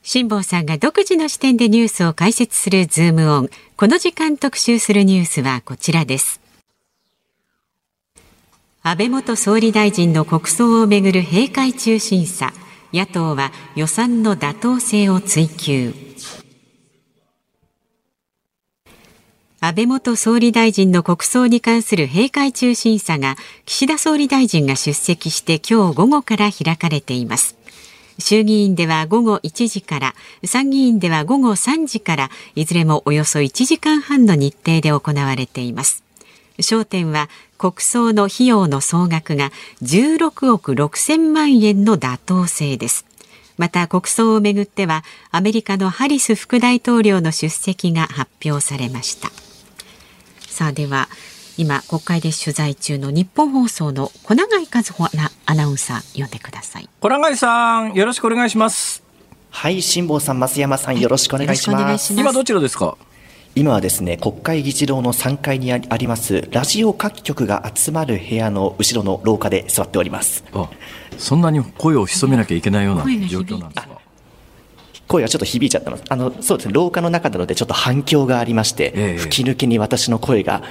[0.03, 3.51] 辛坊さんが独自の視点でニュースを解説するズームオン。
[3.77, 6.43] この時間特集するニュースはこちらです。
[8.87, 12.53] 安倍元総理大臣の国葬をめぐる閉会中審査。
[12.93, 15.95] 野党は予算の妥当性を追及。
[19.61, 27.57] 安倍元総理大臣の国葬に関する閉会中審査が岸田総理大臣が出席して今日午後から開かれています。
[28.19, 36.05] 衆議院では午後1時から参議院では午後3時からいずれもおよそ1時間半の日程で行われています
[36.59, 39.51] 焦点は国葬の費用の総額が
[39.83, 43.05] 16億6000万円の妥当性です。
[43.57, 49.31] また国葬をめぐってはアメリカのハリス副大統領の出席が発表されました。
[50.49, 51.09] さあでは
[51.57, 55.09] 今国会で取材中の日本放送の小永井和穂
[55.47, 56.89] アナウンサー読んでください。
[57.01, 59.05] 小永井さんよろしくお願いします。
[59.51, 62.13] はい辛坊さん増山さんよろしくお願いします。
[62.13, 62.97] 今どちらですか？
[63.55, 70.69] 今はですね国会議事堂の3階にありますラジオ各局が集まる部屋の後ろの廊下で座っておりますあ
[71.19, 73.95] そんなに声を潜めなきゃいけないような状況なんですか？
[75.07, 80.63] 声がちょっと響いちゃったのあのそうですね廊下の中なのでちょっと反響がありまして、え吹き抜けに私の声が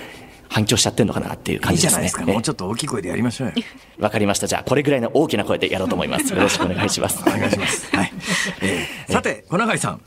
[0.50, 2.04] 反響しちゃってるのかなっていう感じですね。
[2.04, 3.54] いいすもうちょっと大きい声でやりましょうよ。
[4.00, 4.48] わかりました。
[4.48, 6.34] じゃあ、これぐらいの大きな声でやろうと思います。
[6.34, 7.22] よろしくお願いします。
[7.26, 7.96] お願いします。
[7.96, 8.14] はい。
[8.62, 10.02] えー、 さて、小永井さん。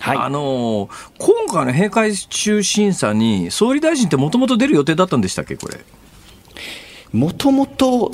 [0.00, 5.80] はい、あのー、今回の閉会中審査に総理大臣ってもともと出る予定だったんでしたっけ、これ？
[7.12, 8.10] もともと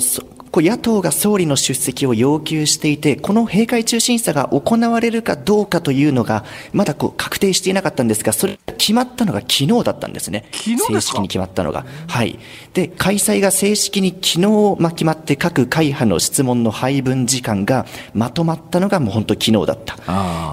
[0.51, 10.45] こう野党が総理の出席を要求していて、この閉会中審査が行われるかどうかというのが、まだこう確定していなかったんですが、それ決まったのが昨日だったんですね。
[10.51, 11.85] 昨日正式に決まったのが。
[12.07, 12.39] はい。
[12.73, 19.97] で、開催が正式に昨日、まあ、決まって各会派の質問の配分時間がまとまったのがもう本当昨日だった。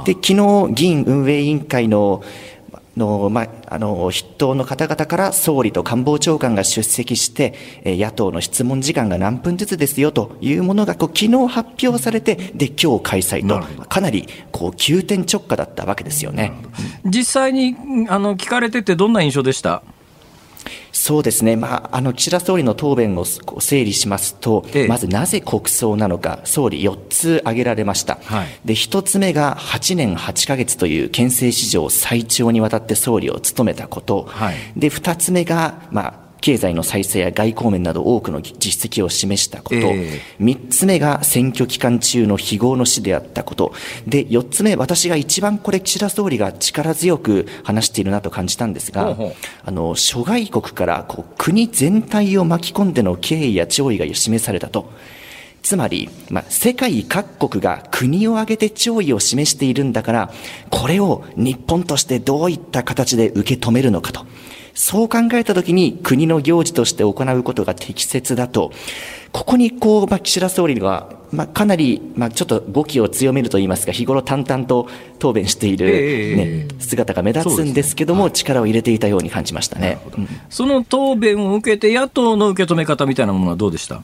[0.04, 2.22] で、昨日議員運営委員会の
[2.96, 7.54] の、まあ、あの、筆頭の方々から総理と官房長官が出席して、
[7.84, 16.52] え野党の質問時間が何分ずつですよというものが、こう、昨日発表されて、で、今日開催と、かなり、こう、急転直下だったわけですよね。
[17.04, 17.76] 実際に、
[18.08, 19.82] あの、聞かれててどんな印象でした？
[20.92, 43.72] そうですね、まあ、あの岸田総理の答弁を整理しますと、ええ、まずなぜ国葬なのか、総理4つ挙げられました、はい、で1つ目が8年8か月という憲政史上最長にわたって総理を務めたこと、はい、で2つ目が、まあ、経済の再生や外交面など多くの実績を示したこと、えー、3つ目が選挙期間中の非業の死であったこと、
[44.06, 54.90] で、4つ目、私が一番これ、岸田総理が力強く話しているなと感じたんですが、ほうほうあの諸外国からこう国全体を巻き込んでの敬意や弔意が示されたと。
[55.62, 60.30] つまり、まあ、世界各国が国を挙げて弔意を示しているんだから、
[60.70, 64.24] これを日本としてどういった形で受け止めるのかと。
[64.78, 68.72] そう考えたときに国の行事として行うことが適切だと、
[69.32, 74.86] ここにこう、まあ、岸田総理が、まあ、かなり、まあ、ちょっと語気を強めるといいますか、日頃淡々と
[75.18, 84.02] 答弁している、ね、えー、姿が目立つんですけども、ねはい、力を入れていたように感じましたね、うん、その答弁を受けて、野党の受け止め方みたいなものはどうでした？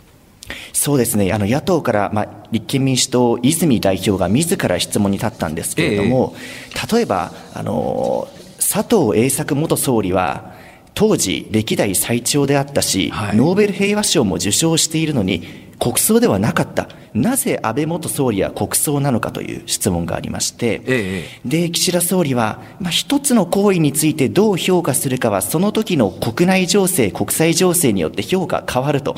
[0.72, 6.34] そうですね、あの野党から、まあ、立憲民主党、泉代表が自ら質問に立ったんですけれども、
[6.70, 10.60] えー、例えばあの、佐藤栄作元総理は、
[10.94, 15.42] 当時歴代最長であったし、はい、ノーベル平和賞も受賞しているのに
[15.78, 16.88] 国葬ではなかった。
[17.14, 29.16] なぜ安倍元総理は国葬なのかという質問がありまして、ええ、で岸田総理は、まあ、一つの行為についてどう評価するかはその時の国内情勢国際情勢によって評価変わると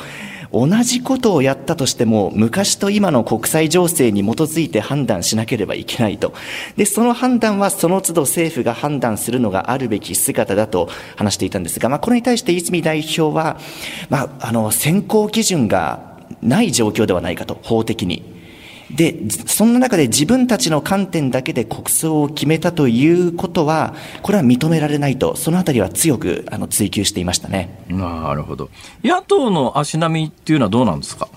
[0.54, 6.32] 同じことをやったとしても、昔と今の国際情勢に基づいて判断しなければいけないと。
[6.76, 13.58] で、その判断はその都度政府が判断するのがあるべき姿だと話していたんですが、まあ、これに対して泉代表は、
[14.08, 18.33] まあ、あの、選考基準がない状況ではないかと、法的に。
[18.90, 19.16] で、
[19.46, 27.84] そんな中で自分たちの観点だけで国葬を決めたということは、これは認められないと、そのあたりは強くあの追及していましたね。
[27.88, 28.68] なるほど。
[29.02, 31.28] 野党の足並みっていうのはどうなんですか？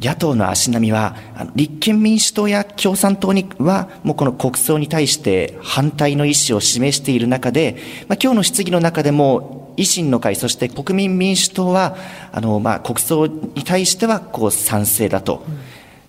[0.00, 1.16] 野党の足並みは、
[1.54, 11.96] 立憲民主党や共産党には、もうこの国葬に対して反対の意思を示している中で、まあ、今日の質疑の中でも、維新の会、そして国民民主党は、
[12.30, 15.42] あの、まあ、国葬に対しては、こう、賛成だと。
[15.48, 15.58] うん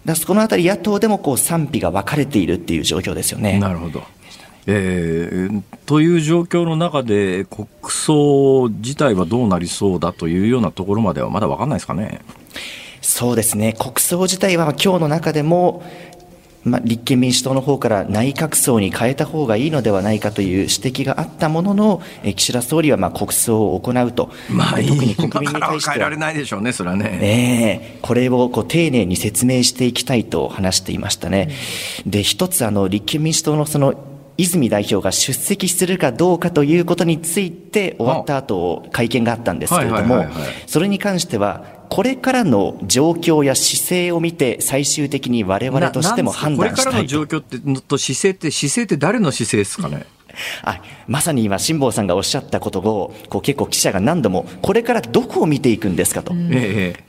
[0.08, 3.60] だそのあたり野党でもこう賛否が分かれているっていう状況ですよね。
[3.60, 4.04] なるほど。
[4.66, 12.22] えー、という状況の中で国葬自体はどうなりそうだというようなところまではまだ分かんないですかね。
[13.02, 15.84] そうですね国葬自体は今日の中でも
[16.68, 27.04] まあ、立憲民主党の方から内閣葬に変えた方がいいのではないかという指摘があったものの、え岸田総理はまあ国葬を行うと、まあ、特に国民に対しては、変えられないでしょうね、それはね。
[27.10, 31.50] ねこれをこう丁寧に説明していきたいと話していましたね。
[32.06, 33.96] で、一つあの立憲民主党のその
[34.38, 40.26] 泉代表が出席するかどうかということについて終わった後会見があったんですけれども、
[40.68, 50.06] それに関してはこれからの状況や姿勢を見て、最終的にわれわれとしても判断したいこれからの状況ってと姿勢って、姿勢って誰の姿勢ですかね？
[50.62, 56.52] あまさに今、辛坊さんがおっしゃったことをこう結構記者が何度もこれからどこを見ていくんですかと、うん、っ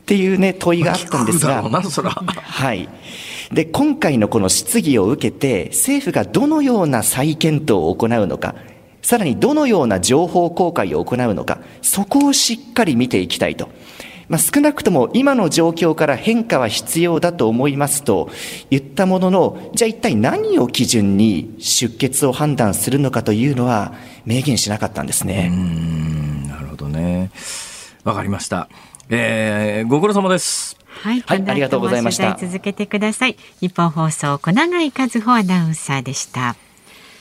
[0.07, 2.89] ていう、ね、問いがあったんですが、はい、
[3.53, 8.55] で今回のこの質疑を受けて政府がどのような再検討を行うのか
[9.03, 13.69] さらにどのような情報公開を行うのかそこをしっかり見ていきたいと。
[14.29, 18.29] まあ、少なくとも今の状況から変化は必要だと思いますと
[18.71, 23.95] 言ったものの、じゃあ一体何を基準に出欠を判断するのかというのは
[24.27, 25.49] 明言しなかったんですね。
[25.51, 27.31] うんなるほどね。
[28.05, 28.69] わかりました。
[29.09, 30.78] えー、ご苦労様です。
[31.03, 32.37] はい、はい、ありがとうございました。
[32.39, 33.37] 続けてください。
[33.61, 36.57] 日本放送小永井和穂アナウンサーでした。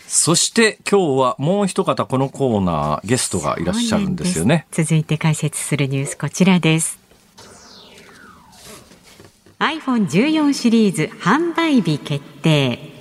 [0.07, 4.65] そして今日はもう一方このコーナーゲストがいらっしゃるんですよね。
[4.71, 6.97] 続いて解説するニュースこちらです。
[9.59, 12.96] iPhone14 シリーズ販売日決定。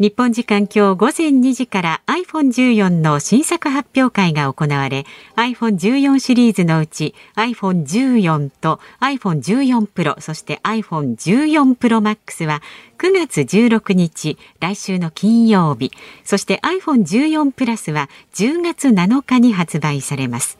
[0.00, 5.04] 日本時間今日午前2時から iPhone14 の新作発表会が行われ
[5.36, 12.62] iPhone14 シリーズのうち iPhone14 と iPhone14 Pro そして iPhone14 Pro Max は
[12.96, 15.92] 9月16日来週の金曜日
[16.24, 20.59] そして iPhone14 Plus は10月7日に発売されます。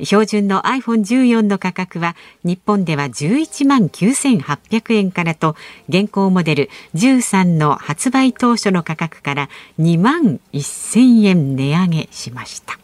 [0.00, 5.56] 標準の iPhone14 の価格は日本では11万9800円からと
[5.88, 12.78] 現行モデル13の発売当初の価格から2万1000円値上げしました。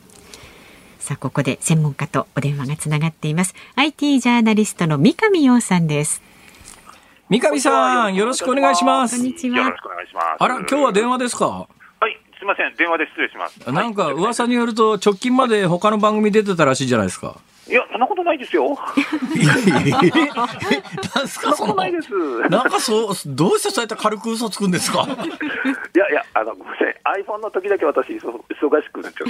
[0.98, 3.54] さあここで専門家とお電話がつながっています。
[3.76, 6.22] IT ジャーナリストの三上洋さんです。
[7.28, 9.16] 三上さんよろしくお願いします。
[9.16, 9.58] こんにちは。
[9.58, 10.26] よろしくお願いします。
[10.38, 11.68] あら今日は電話ですか？
[12.44, 13.58] すみません、電話で失礼します。
[13.72, 17.36] なんか噂によると、直近まで他の番組出てたらしいじゃないですか。
[17.66, 18.76] いや、そんなことないですよ。
[21.16, 21.74] なんすか、その。
[21.74, 22.10] ないです。
[22.50, 25.04] なんかそう、どうしてそうやって軽く嘘つくんですか？
[25.08, 27.22] いやいや、あの、ごめんなさい。
[27.22, 29.28] iPhone の時だけ私、忙しくなっちゃう。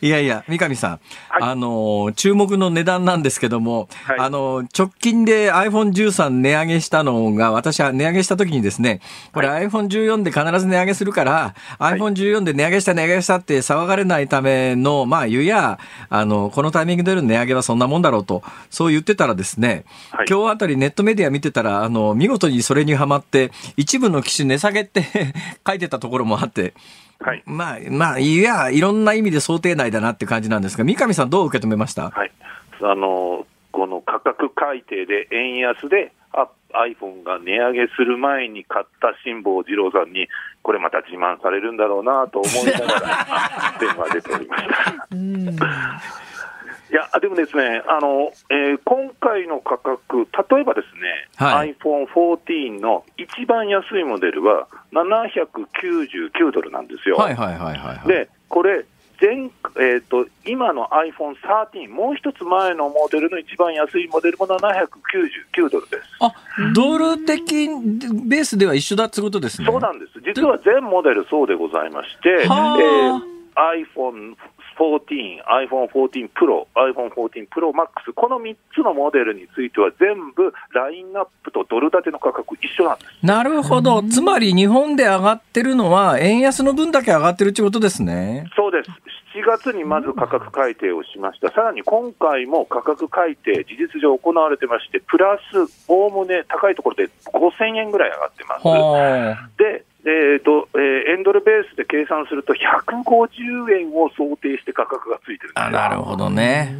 [0.00, 0.90] いやいや、三上さん、
[1.28, 9.00] はい、あの、注目の値段なんですけども、はい、あの、直近で iPhone13 値上げしたのが、私は値上げした時にですね、
[9.32, 15.78] これ iPhone14 で必ず値上げするから、はい、iPhone14 で値上げした、値上げしたって騒がれないための、まあ、言うや、
[16.08, 19.84] あの、このタイミングでの値上げはそんなもんだろうと、そう言ってたらですね、
[20.28, 25.04] 今日あたりネットメディア見てたら、あの、見事にそれにはまって、一部の機種値下げって
[25.66, 26.74] 書いてたところもあって、
[27.22, 32.32] はい、まあ、まあ、いや、いろんな意味で想定内だなって感じなんですが、三上さん、どう受け止めました、はい、
[32.82, 40.28] あのこの価格改定で円安で、あ iPhone が値上げする前に買った辛坊治郎さんに、
[40.62, 46.31] これまた自慢されるんだろうなと思いながら、 電話出ておりました。
[46.92, 57.16] いや、でもですね、あの、えー、今回の価格、例えばですね、はい、iPhone14 の一番安いモデルは799ドルなんですよ。
[57.16, 58.84] はいはいはいはい、はい、で、これ、
[59.22, 66.02] 前えーと、今の iPhone13、もう一つ前のモデルの一番安いモデルも799ドルです。
[66.20, 66.34] あ
[66.74, 67.68] ドル的
[68.26, 69.66] ベースでは一緒だってことですね。
[69.66, 70.20] そうなんです。
[70.20, 73.20] 実は全モデルそうでございまして、えー、
[73.94, 74.34] iPhone
[74.82, 83.26] 14、iPhone 14 Pro、iPhone 14 Pro Max、この3つのモデルについては全部ラインナップとドル建ての価格一緒なんです。
[83.26, 84.02] なるほど。
[84.02, 88.50] つまり日本で上がってるのは円安の分だけ上がってるってことですね。
[88.56, 88.90] そうです。
[89.34, 98.64] 7月にまず価格改定をしました、さらに今回も価格改定、事実上行われてまして、プラス、おおむね高いところで5000円ぐらい上がってます。
[99.56, 106.74] でえーとえー、エンドルベースで計算すると、150円を想定して価格がついてるあなるほどね。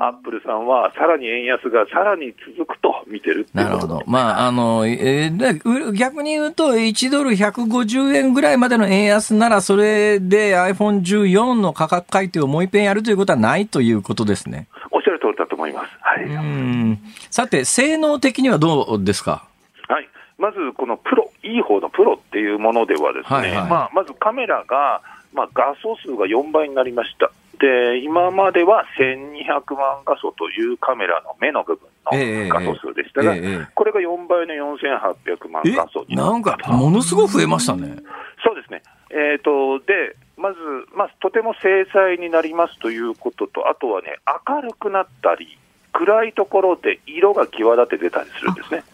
[0.00, 4.02] アップルさんは、さらに円安がさらに続くと見てるなるほど。
[4.06, 14.68] まあ、あの、えー、逆に言うと、1ドル150円ぐらいまでの円安なら、それで iPhone14 の価格改定をもう一遍やるということはないということですね。
[14.90, 15.88] おっしゃる通りだと思います。
[16.00, 16.24] はい。
[16.24, 16.98] うん
[17.30, 19.44] さて、性能的にはどうですか？
[19.88, 20.08] はい。
[20.38, 27.30] まずこのプロ、いい方のプロっていうものではですね、はいはい、まあ、まずカメラが、まあ、画素数が4倍になりました。
[27.58, 37.96] で、今までは1200万画素というカメラの目の部分の画素数でしたが、えーえー、これが4倍の4800万画素にななんか、ものすごく増えましたね。
[38.44, 38.82] そうですね。
[39.10, 40.58] えっ、ー、と、で、まず、
[40.94, 45.58] まあ、とても精細になりますということと、あとはね、明るくなったり、
[45.92, 48.84] 暗いところで色が際立って出たりするんですね。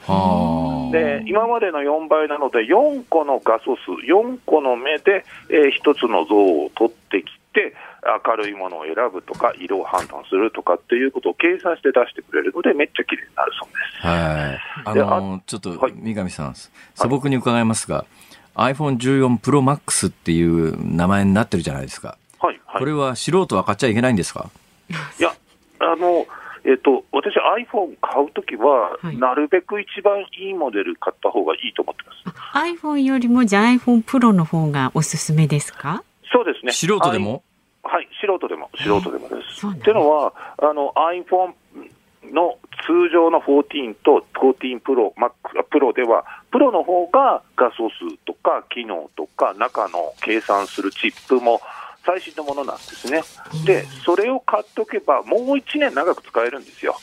[0.92, 7.74] で今までの4倍なので、4個の画素数、4個の目で、えー、1つの像を取ってきて、
[8.26, 14.06] 明るいものを選ぶとか、色を判断するとかっていうことを計算して出してくれるので、めっちゃ綺麗になるそうです。
[14.06, 16.72] はいあのちょっと、三上さん、素
[17.08, 18.04] 朴に伺いますが、
[18.54, 22.18] はい、iPhone14 Pro Max っていう名前になってるじゃないですか。
[22.38, 24.50] はいはい、これは素人は買っちゃいけないんですか？
[25.18, 25.32] いや、
[25.78, 26.26] あの、
[26.66, 32.80] えっと、私、iPhone 買うときは、はい、なるべく一番いいモデル買った方がいいと思ってます。
[32.80, 36.02] iPhone よりも、じゃあ iPhone Pro の方がおすすめですか？
[36.32, 36.72] そうですね。
[36.72, 37.42] 素人でも？
[37.82, 39.66] はい、素人でも、素人でもです。
[39.66, 41.52] っていうのは、あの iPhone
[42.32, 42.56] の
[42.86, 45.32] 通常の14と14 Pro、Max、
[45.70, 51.60] Pro では、プロの方が画素数とか機能とか、中の計算するチップも
[52.04, 53.22] 最新のものなんですね。
[53.64, 56.96] で、それを買っとけば、もう1年長く使えるんですよ。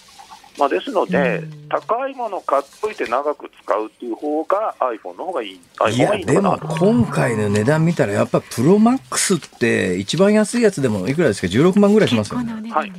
[0.58, 5.52] まあ、ですので、高いもの買っといて長く使うっていう方が iPhone の方がいい。
[5.54, 12.70] いや、でも今回の値段見たら、やっぱプロマックスって一番安いやつでもいくらですか、16万ぐらいしますよね。
[12.70, 12.92] はい。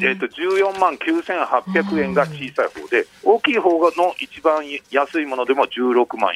[0.00, 6.32] えっ、ー、と、14万9800円が小さい方で、大きい方がの一番安いものでも16万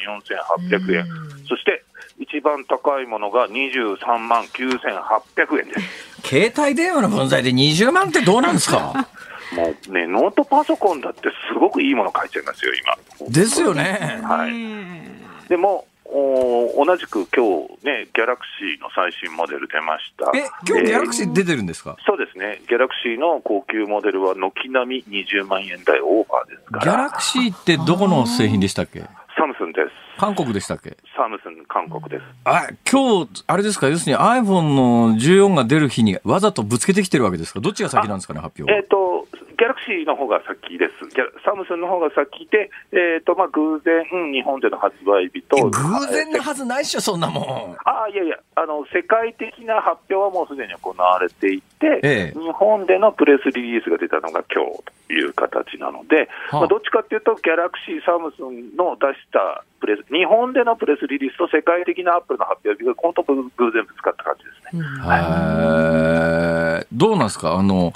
[0.69, 1.05] 4800円。
[1.47, 1.83] そして
[2.29, 5.73] 一番高いものが23万9800円で
[6.21, 6.27] す。
[6.27, 9.07] 携帯電話の分際で20万ってどうなんですか？
[9.55, 12.71] もうね、ノートパソコンだってすごくいいもの書いちゃいますよ、
[13.21, 13.29] 今。
[13.29, 14.19] ですよね。
[14.23, 15.47] はい。
[15.47, 20.31] でも、お同じく今日ね、ギャラクシーの最新モデル出ました。
[20.37, 22.61] え、今日ギャラクシー出てるんですか、えー、そうですね。
[22.67, 26.83] ギャラクシーの高級モデルは軒並み20万円台オーバーですから。
[26.83, 28.99] ギャラクシーってどこの製品でしたっけ？
[29.37, 30.06] サムスンです。
[30.17, 30.97] 韓国でしたっけ？
[31.15, 32.23] サムスン、韓国です。
[32.43, 37.59] あ、今日、あれですか、要するに iPhone の14が出る日にわざとぶつけてきてるわけですか？
[37.59, 40.93] どっちが先なんですかね、発表えっ、ー、と、ギャラクシーの方が先です。
[41.43, 45.57] サムスンの方が先で、えっ、ー、と、まあ、偶然、日本での発売日と。
[45.69, 45.81] 偶
[46.11, 47.75] 然のはずないっしょ、そんなもん。
[47.83, 63.33] あいやいや、あの、世界的な発表はもうすでに行われていて、ええ、日本でのプレスリリースが出たのが今日という形なので、はあ、まあ、どっちかっていうと、ギャラクシー、サムスンの出したプレス、日本でのプレスリリースと世界的なアップルの発表日が本当偶
[63.71, 64.83] 然ぶつかった感じですね。
[65.01, 67.53] はい、どうなんですか？
[67.53, 67.93] あの、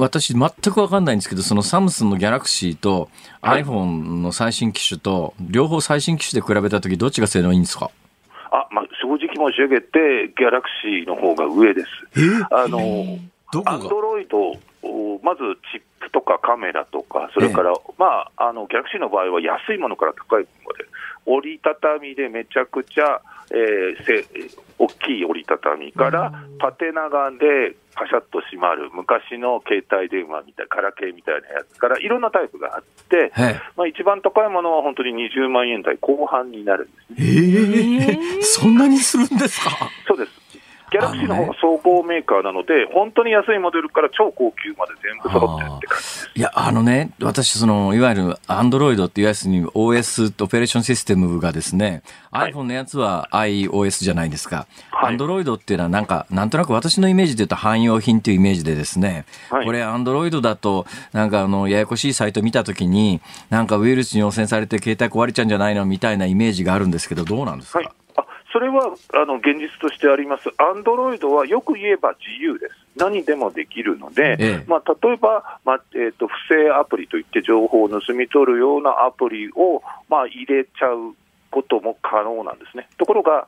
[0.00, 3.08] 私全くわかんないんですけど、そのサムスンのギャラクシーと
[3.42, 7.90] iPhone の最新機種と、両方最新機種で比べたとき、どっちが性能いいんですか？
[8.50, 11.88] あ、まあ、正直申し上げて、ギャラクシーの方が上です。
[12.50, 13.18] あの、
[13.64, 14.52] アンドロイド、
[15.22, 15.40] まず
[15.72, 20.84] チップとかカメラとか、それから、まあ、あの、ギャラクシーの場合は安いものから高いものまで、
[21.26, 23.20] 折りたたみでめちゃくちゃ、
[23.50, 24.24] えー、せ
[24.78, 33.32] 大きい折りたたみから、縦長でパシャッと閉まる、昔の携帯電話みたい、ガラケーみたいなやつから、いろんなタイプがあって、
[33.76, 38.06] まあ、一番高いものは本当に20万円台後半になるんですね。
[38.10, 39.70] えー、そんなにするんですか？
[40.06, 40.25] そうです。
[40.96, 46.30] ギャラクシーの方が総合メーカーなので、本当に安いモデルから超高級まで全部揃ってるって感じです。
[46.34, 54.66] いや、あのね、私、その、いわゆるアンドロイドっていうやつに OS、オペレーションシステムがですね、はい、iPhone のやつは iOS じゃないですか。
[54.92, 63.20] アンドロイドっていうのはなんか、なんとなく私のイメージで言うと汎用品っていうイメージでですね、はい、これアンドロイドだと、なんかあの、ややこしいサイト見たときに、
[63.50, 67.88] なんかウイルスに汚染されて携帯壊れちゃうんじゃないのみたいなイメージがあるんですけど、どうなんですか、はい
[68.56, 81.14] それはあの現実としてあります、アンドロイドはよく言えば自由です、何でもできるので、ええ、まあ、例えば、まあえーと、不正アプリといって情報を盗み取るようなアプリを、まあ、入れちゃう
[81.50, 82.88] ことも可能なんですね。
[82.96, 83.46] ところが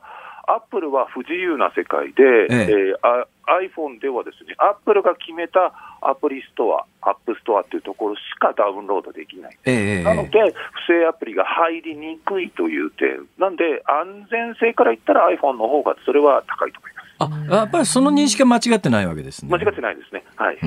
[0.48, 9.58] アップルは不自由な世界で、えええー、iPhone ではですね、アップルが決めたアプリストア、アップストアっていうところしかダウンロードできない。
[9.66, 10.40] えなので、
[10.72, 13.26] 不正アプリが入りにくいという点。
[13.38, 17.52] なんで、安全性から言ったら iPhone の方がそれは高いと思います。
[17.52, 19.50] あ、やっぱりその認識は間違ってないわけですね。
[19.50, 20.24] 間違ってないですね。
[20.36, 20.58] はい。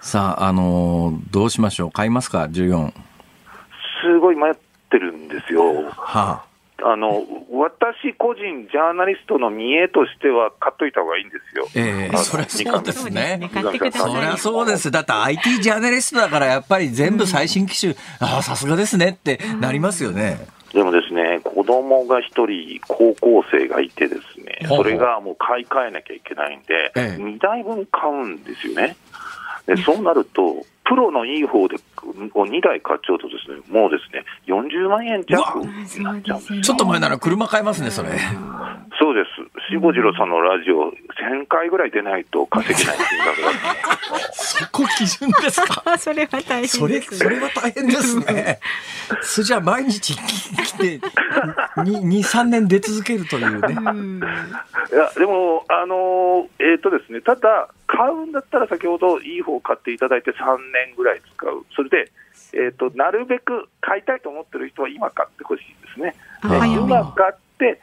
[0.00, 2.92] さあ、あのー、どうしましょう買いますか ?14。
[4.02, 4.54] すごい迷っ
[4.90, 5.64] てるんですよ。
[5.90, 6.53] はあ
[6.86, 11.66] あの私個人、ジャーナリストの見栄としては、買っといた方がいいんですよ。
[11.74, 13.50] ええそりゃそうですね。
[13.50, 14.90] そりゃそうです。
[14.90, 20.46] だって IT ジャーナリストだから、やっぱり全部最新機種、ああ、さすがですねってなりますよね。
[20.74, 28.96] でもですね、子供が一人、高校生がいてですね、それがもう買い替えなきゃいけないんで、ええ2台分買うんですよね。
[29.66, 31.76] でそうなると、プロのいい方で
[32.34, 36.60] を2台買っちゃうとですね、もうですね、40万円弱になっちゃうんですよ。
[36.62, 38.10] ちょっと前なら車買えますね、それ。
[39.00, 39.70] そうです。
[39.70, 45.82] しぼじろさんのラジオ、1000回ぐらい出ないと稼げない金額だ そこ基準ですか？
[45.86, 48.60] あそれは大変です、それ、それは大変ですね。
[49.22, 51.00] それじゃあ毎日来て、
[51.76, 53.74] 2、3年出続けるというね。
[54.92, 60.34] いや、でも、あのーえっ、とですね、ただ、買うんだったら先ほどいい方を買っていただいて3
[60.72, 61.64] 年ぐらい使う。
[61.76, 62.10] それで、
[62.52, 66.14] えっ、と、なるべく買いたいと思ってる人は今買ってほしいですね。
[66.42, 67.80] 今買って、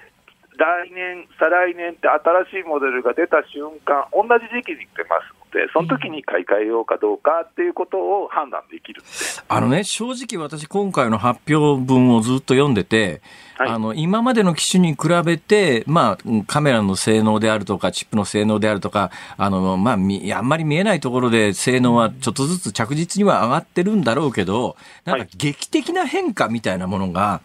[0.61, 9.01] 来年、再来年って新しいモデルが出た瞬間、同じ時期に出ますので、その時に買い替えようかどうかっていうことを判断できる。
[9.47, 13.21] あのね、正直私今回の発表文をずっと読んでて、
[13.57, 27.41] はいあの、今までの機種に比べて、まあ、うんカメラの性能であるとか、チップの性能であるとか、あの、まあ、みあんまり見えないところで性能はちょっとずつ着実には上がってるんだろうけど、なんかはい劇的な変化みたいなものが、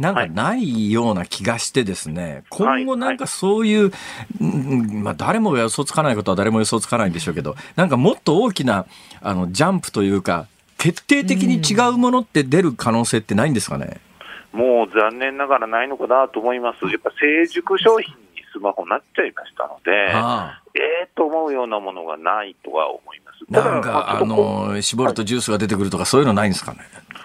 [0.00, 3.92] なんかないような気がしてですね、今後なんかそういう、
[4.40, 8.86] うんまあ誰もが予想つかないことは誰も予想つかないんでしょうけど、なんかもっと大きな、
[9.20, 10.46] あの、ジャンプというか、
[10.78, 14.00] 決定的に違うものって出る可能性ってないんですかね？
[14.52, 16.86] もう残念ながらないのかなと思います。
[16.86, 18.20] やっぱ成熟商品に
[18.52, 23.29] スマホになっちゃいましたので、あええと思うようなものがないとは思います。
[23.52, 26.78] あなんか、あの、絞るとジュースが出てくるとかそういうのないんですかね？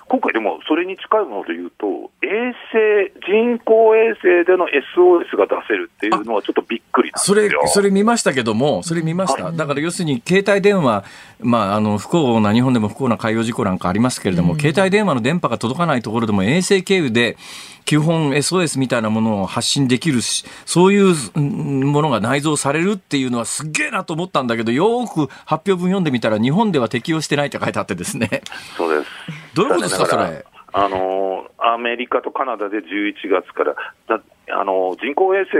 [0.07, 9.51] 今回でもそれに近いもので言うと、衛星、人工衛星での SOS が出せるっていうのはちょっとびっくりそれよ。、それ見ましたけども、それ見ました。
[9.51, 11.05] だから要するに、携帯電話、
[11.39, 17.37] まあ、あの、不幸な、日本でも不幸な海洋事故なんかありますけれども、携帯電話の電波が届かないところでも衛星経由で、
[17.85, 28.41] 基本 SOS みたいなものを発信できるし、そういううんものが内蔵されるっていうのはすっげえなと思ったんだけど、よーく発表文読んでみたら、日本では適用してないって書いてあってですね。
[28.77, 29.11] そうです。
[29.53, 30.23] どういうことですか、それ？
[30.23, 32.83] らあのーアメリカとカナダで11
[33.31, 33.75] 月から、
[34.07, 35.53] だあのー人工衛星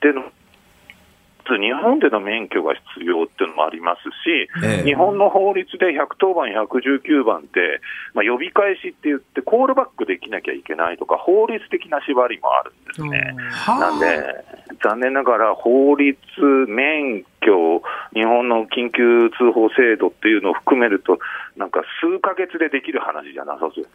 [0.00, 0.24] での
[1.54, 7.80] 日本での免許が必要っていうのもありますし、ええ日本の法律で110番、119番って、
[8.14, 13.36] まあ、呼び返しって言って、コールバックできなきゃいけないとか、法律的な縛りもあるんですね。
[13.68, 14.06] なんで、
[14.82, 16.16] 残念ながら法律、
[16.68, 17.82] 免許、
[18.14, 21.18] 日本の緊急通報制度っていうのを含めると、
[21.56, 23.90] なんか数ヶ月でできる話じゃなさそうですね。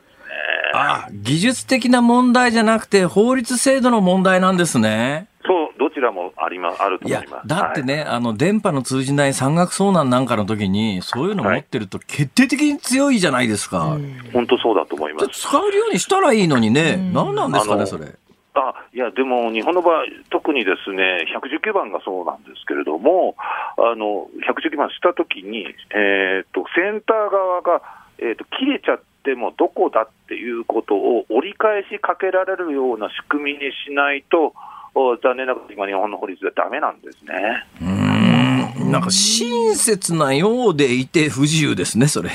[0.73, 5.27] あ技術的な問題じゃなくて、法律制度の問題なんですね。
[5.45, 5.60] そう、ど
[5.91, 13.79] ちらもありまあると思います。、だってね、あの、電波の通じない山岳遭難なんかの時に、そういうの持ってると決定的に強いじゃないですか。
[13.79, 14.01] はい、
[14.33, 15.27] 本当そうだと思います。
[15.29, 16.97] 使えるようにしたらいいのにね。
[17.13, 18.05] 何なんですかね、それ。
[18.53, 23.35] あいや、でも日本の場合、特にですね、119番がそうなんですけれども、
[23.77, 27.81] あの119番したときに、えーと、センター側が、
[28.19, 34.53] えーと、切れちゃってもどこだっていうことを折り返しかけられるような仕組みにしないと、お
[34.93, 37.65] 残念ながら今、日本の法律ではダメなんですね。
[37.81, 38.91] うーん。
[38.91, 42.29] なんか親切なようでいて不自由ですね、それ。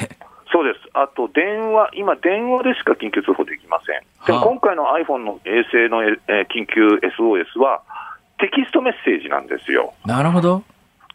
[0.53, 0.89] そうです。
[0.95, 4.01] あと、電話、今、電話でしか緊急通報できません。
[4.27, 6.87] でもはあ今回の iPhone の衛星の、えー緊急
[7.19, 7.83] SOS は、
[8.39, 9.93] テキストメッセージなんですよ。
[10.07, 10.63] なるほど。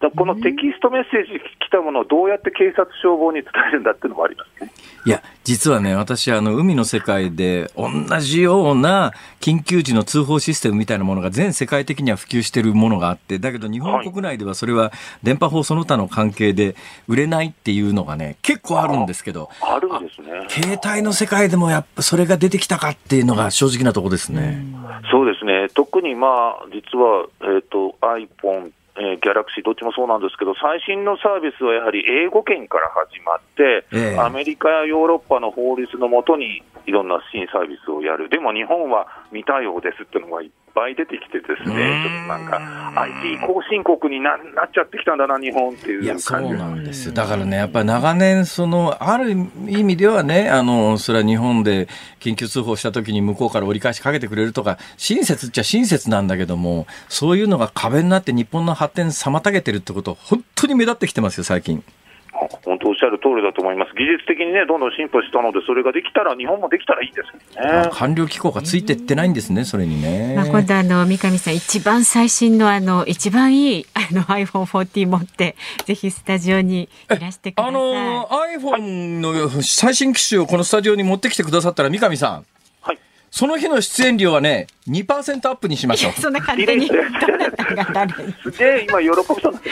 [0.09, 4.71] このテキストメッセージ来たものをどうやって警察、消防に伝えるんだっていうのもありますね。
[5.05, 7.89] いや、実はね、私、あの、海の世界で、同
[8.19, 14.91] じような緊急時の通報システムみたいなものが全世界的には普及しているものがあって、だけど日本国内ではそれは
[15.23, 16.75] 電波法その他の関係で
[17.07, 20.27] 売れないっていうのがね、結構あるんですけど、あるんですね。
[20.49, 24.63] 携帯の世界でもやっぱそれが出てきたかっていうのが正直なところですね。
[25.11, 25.67] そうですね。
[25.73, 38.29] 特にまあ、実は、えっ、と、iPhone、えー、ギャラクシーどっちもそうなんですけど、最新のサービスはやはり英語圏から始まって、ええアメリカやヨーロッパの法律のもとにいろんな新サービスをやる。
[38.29, 47.13] でも日本は未対応ですっていうのがいっぱい出てきてですね、ちょっとなんか IT 後進国にななっちゃってきたんだな、日本っていういや、そう感じなんですよ。
[47.13, 51.87] だからね、やっぱり長年、その、ある意味ではね、あの、それは日本で
[52.19, 61.84] 緊急通報した時に向こうから折り返しかけてくれるとか、親切っちゃ親切なんだけども、そういうのが壁になって日本の発展妨げてるってこと、本当に目立ってきてますよ、最近。
[62.32, 63.93] 本当おっしゃる通りだと思います。
[63.95, 67.89] 技術的にね、どんどん進歩したので、それができたら、日本もできたらいいですけどね。
[67.93, 70.34] 官僚機構がついてってないんですね、それにね。
[70.36, 75.55] まあ、今度あの、三上さん、一番最新のあの、一番いいあの iPhone14 持って、
[75.86, 77.71] ぜひスタジオにいらしてください。
[77.71, 82.45] あの、iPhone の最新機種をこのスタジオに持ってきてくださったら、三上さん。
[83.34, 86.11] その日の出演料はね、2%アップにしましょう。
[86.19, 86.89] そんな簡単に。
[86.89, 86.95] ど
[87.38, 88.13] なたが誰
[88.43, 89.59] すげえ、今喜びそうな。
[89.59, 89.65] 2%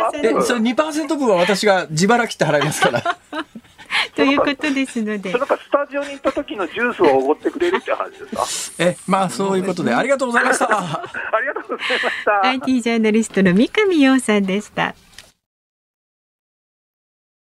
[0.00, 3.02] アップそれ2%分は私が自腹切って払いますから。
[4.16, 5.32] ということですので。
[5.32, 8.84] なんかスタジオに行った時のジュースをおごってくれるって話ですか？
[8.84, 10.64] え、まあそういうことで、ありがとうございました。
[10.72, 11.02] あ
[11.42, 12.40] りがとうございました。
[12.48, 14.94] IT ジャーナリストの三上洋さんでした。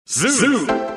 [0.06, 0.97] ズー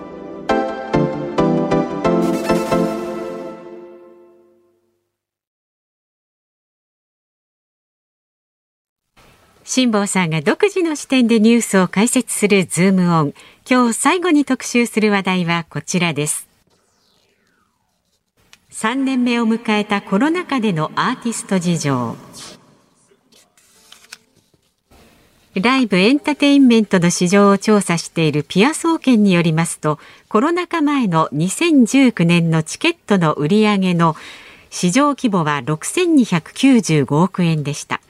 [9.73, 13.33] 辛坊さんが独自の視点でニュースを解説するズームオン。
[13.65, 16.45] 今日最後に特集する話題はこちらです。
[18.71, 22.17] 3年目を迎えたコロナ禍でのアーティスト事情。
[25.53, 34.17] ライブエンターテインメントの市場を調査しているピア総研によりますと、コロナ禍前の2019年のチケットの売り上げの
[34.69, 38.01] 市場規模は6295億円でした。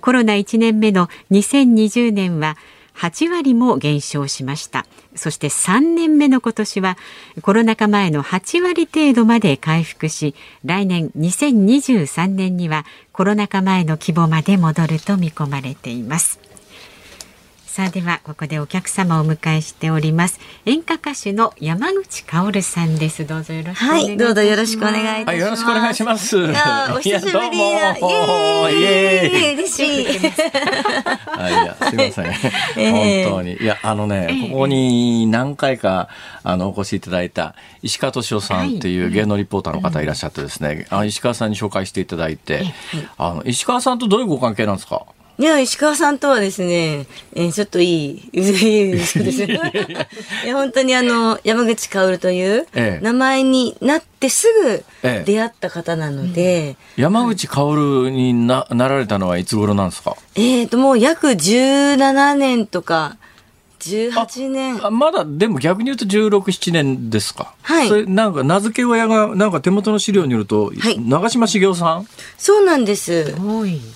[0.00, 2.56] コロナ1年目の2020年は
[2.94, 4.86] 8割も減少しました。
[5.14, 6.96] そして3年目の今年は
[7.42, 10.34] コロナ禍前の8割程度まで回復し
[10.64, 16.41] 来年2023年にはコロナ禍前の規模まで戻ると見込まれています。
[17.72, 20.38] さあではここでお客様をお迎えしております。
[20.66, 23.26] 演歌歌手の山口薫さんです。
[23.26, 26.36] どうぞよろしくはいどうぞよろしくお願いいたします、よろしくお願いします。
[26.38, 27.48] いやお久しぶりだ。
[27.48, 27.52] イ
[28.84, 29.54] エーイ。
[29.54, 30.18] 嬉しい。
[30.18, 32.26] はいいやすみません、
[32.76, 33.56] えー、本当に。
[33.56, 36.10] いやあのね、ここに何回か
[36.44, 42.66] あのお越しいただいた石川敏夫さんっていう芸能リポーターの方いらっしゃってですね、あ石川さんに紹介していただいて、
[43.16, 45.06] あの石川さんとどういうご関係なんですか？
[45.38, 49.48] いや、石川さんとはですね、えー、ちょっといい、いいですい
[50.46, 52.66] や、本当にあの、山口薫という
[53.00, 54.46] 名前になってす
[55.02, 56.42] ぐ出会った方なので。
[56.42, 63.16] ええ、山口薫にななられたのはいつ頃なんですかえっ、と、もう約17年とか、
[63.82, 64.86] 18年。
[64.86, 67.54] あまだでも逆に言うと1617年ですか。
[67.62, 67.88] はい。
[67.88, 72.06] それなんか名付け親がなんか手元の資料によると、はい、長嶋茂雄さん？
[72.38, 73.34] そうなんです。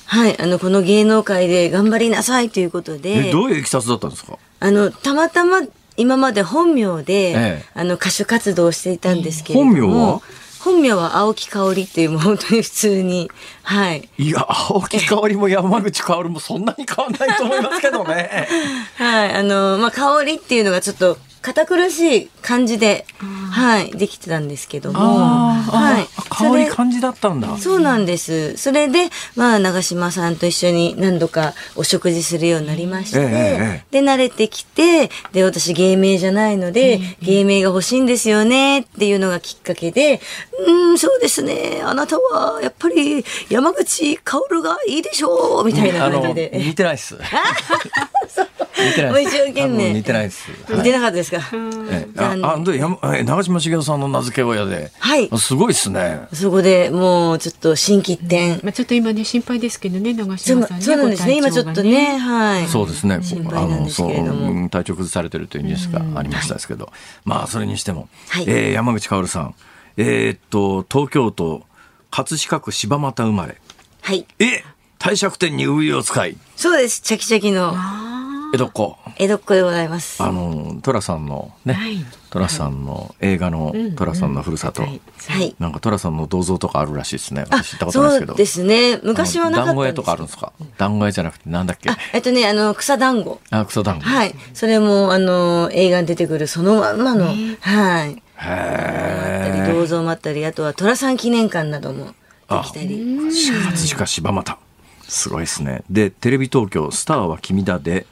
[0.07, 0.41] はい。
[0.41, 3.31] あのこの芸能界で頑張りなさいということで。
[3.31, 4.39] どういういきさつだったんですか？
[4.59, 5.61] あのたまたま
[5.97, 10.21] 今まで本名で、ええ、あの歌手活動をしていたんですけれども、本名は？
[10.67, 13.31] 本名は青木香織っていうもう本当に普通に。
[13.63, 14.09] はい。
[14.19, 18.49] いや青木香織も山口香織もそんなに変わんないと思いますけどね。
[18.99, 19.33] はい。
[19.33, 23.07] あのまあ香織っていうのがちょっと堅苦しい感じで、
[23.53, 27.57] はい、できてたんですけども、はい、香り感じだったんだ。
[27.59, 28.57] そうなんです。
[28.57, 40.21] それで、まあ、長嶋さんと一緒に何度かお食事するようになりまして、えー、で、慣れてきて、で、私芸名じゃないので、芸名が欲しいんですよねっていうのがきっかけで、
[40.67, 46.51] うん、そうですね、あなたはやっぱり山口薫がいいでしょうみたいな感じで。
[46.53, 47.17] 似てないっす。
[48.79, 49.93] 似てない一生懸命。
[49.95, 50.49] 似てないです。
[50.69, 51.41] 似てなかったですか？
[51.91, 54.91] えあ、あ、で、やえ長嶋茂雄さんの名付け親で。
[54.99, 55.31] はい。
[55.39, 56.29] すごいですね。
[56.33, 58.61] そこでもうちょっと心機一転。
[58.63, 60.85] まあちょっと今ね心配ですけどね長嶋さんね。
[60.85, 61.37] そうなんですね。
[61.39, 62.67] 今ちょっとね、はい。
[62.67, 63.21] そうですね。
[63.23, 64.69] 心配なんですけれども。
[64.69, 66.93] 体調崩されてるというニュースがありましたですけど、
[67.25, 68.09] まあそれにしても、
[68.47, 69.55] え山口薫さん、
[69.97, 71.65] えっと東京都
[72.11, 73.57] 葛飾区柴又生まれ。
[74.03, 74.27] はい。
[74.39, 74.65] え
[74.99, 76.37] 帝釈天にウイを使い。
[76.57, 77.01] そうです。
[77.01, 77.75] チャキチャキの
[78.53, 78.97] 江戸っ子。
[79.17, 80.23] 江戸っ子でございます。
[80.23, 81.77] あの、寅さんのね、
[82.31, 84.83] 寅さんの映画の寅さんのふるさと。
[84.83, 85.55] はい。
[85.59, 87.45] なんか寅さんの銅像とかあるらしいですね。
[87.51, 88.33] あ、私知ったことないですけど。
[88.33, 89.01] そうですね。
[89.03, 90.53] 昔はなかったんです団子屋とかあるんですか？
[90.79, 91.91] 団子屋じゃなくてなんだっけ？
[91.91, 93.41] あ、えっとね、あの、草団子。
[93.51, 94.05] あ、クソ団子。
[94.07, 94.35] はい。
[94.55, 98.23] それも、あの、映画に出てくるそのまんまの、はい。
[98.39, 102.13] あったり、銅像もあったり、あとは寅さん記念館などもで
[102.65, 103.19] きたり。
[103.29, 104.59] 葛飾柴又。
[105.09, 105.85] すごいですね。
[105.89, 108.07] で、テレビ東京、スターは君だで、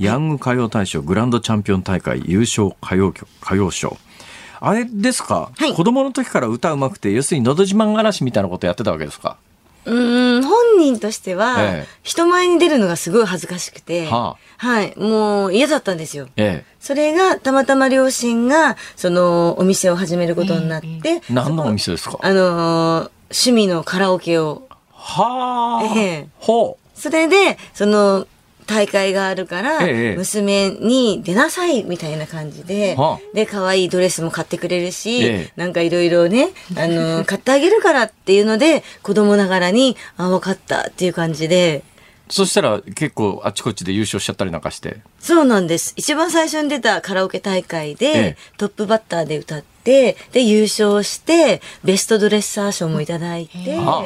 [0.00, 3.96] ヤング歌謡大賞グランドチャンピオン大会優勝歌謡曲、歌謡賞。
[4.58, 9.36] あれですか、はい子供の時から歌うまくて、要するにのど自慢嵐みたいなことやってたわけですか？
[9.84, 14.94] うーん、本人としては、ええ人前に出るのがすごい恥ずかしくて、ははい。
[14.96, 16.28] もう嫌だったんですよ。
[16.36, 21.20] えそれが、たまたま両親が、その、お店を始めることになって、え。
[21.28, 22.16] 何のお店ですか？
[22.22, 24.66] あのー趣味のカラオケを。
[24.92, 26.98] はあ、ええほう。
[26.98, 28.26] それで、その、
[28.70, 30.16] 大会があるから、ええ。
[30.16, 33.34] 娘に出なさいみたいな感じで、はあ。
[33.34, 35.52] で、可愛いドレスも買ってくれるし、ええ。
[35.56, 41.82] なんかいろいろね、あの、 買ってあげるからっていうので、子供ながらに、あ、わかったっていう感じで、
[42.28, 44.98] そしたら結構あちこちで優勝しちゃったりなんかして。
[45.18, 45.94] そうなんです。
[45.96, 48.36] 一番最初に出たカラオケ大会で、ええ。
[48.56, 54.04] トップバッターで歌って、で、優勝して、ベストドレッサー賞もいただいて、あ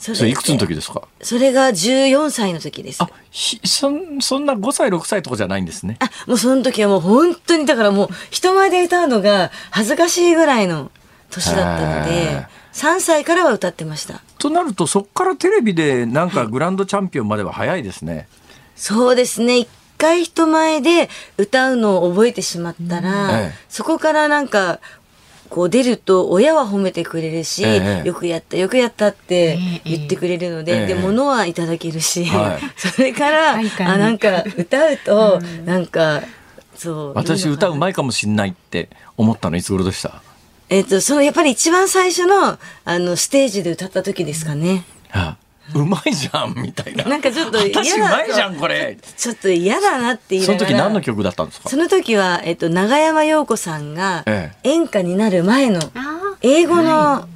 [0.00, 1.02] そそれいくつの時ですか？
[1.20, 3.02] それが14歳の時です。
[3.02, 5.98] あ、ひそん、そんな5歳、6歳とかじゃないんですね。
[6.00, 10.90] あ、もうその時はもう本当に、だからもう人前で歌うのが恥ずかしいぐらいの
[11.30, 14.22] 年だったのへでー、3歳からは歌ってました。
[14.38, 18.26] となると、そこからテレビでなんかグランドチャンピオンまでは早いですね。
[18.76, 19.58] そうですね。
[19.58, 24.80] 一回人前で歌うのを覚えてしまったら、ええそこからなんか、
[25.50, 28.08] こう出ると親は褒めてくれるし、ええ。
[28.08, 30.86] よくやったよくやったって言ってくれるので、ええ。
[30.86, 32.60] で物はいただけるし、はい。
[32.78, 33.86] それから、快感。
[33.88, 36.22] にあなんか歌うと、なんか
[36.76, 40.22] そう私歌うまいかもしんないって思ったのいつ頃でした？
[40.70, 44.84] えっ、とそのやっぱり一番最初のあのステージで歌った時ですかね。
[45.10, 45.36] はあ
[45.74, 47.04] うまいじゃんみたいな。
[47.04, 48.98] なんかちょっと嫌だ私うまいじゃんこれ。
[49.16, 50.70] ちょっと嫌だなって言いそながら。
[50.70, 51.68] の時何の曲だったんですか？
[51.68, 55.80] その時は、えっと、長山洋子さんがえ演歌になる前の
[56.42, 57.28] 英語の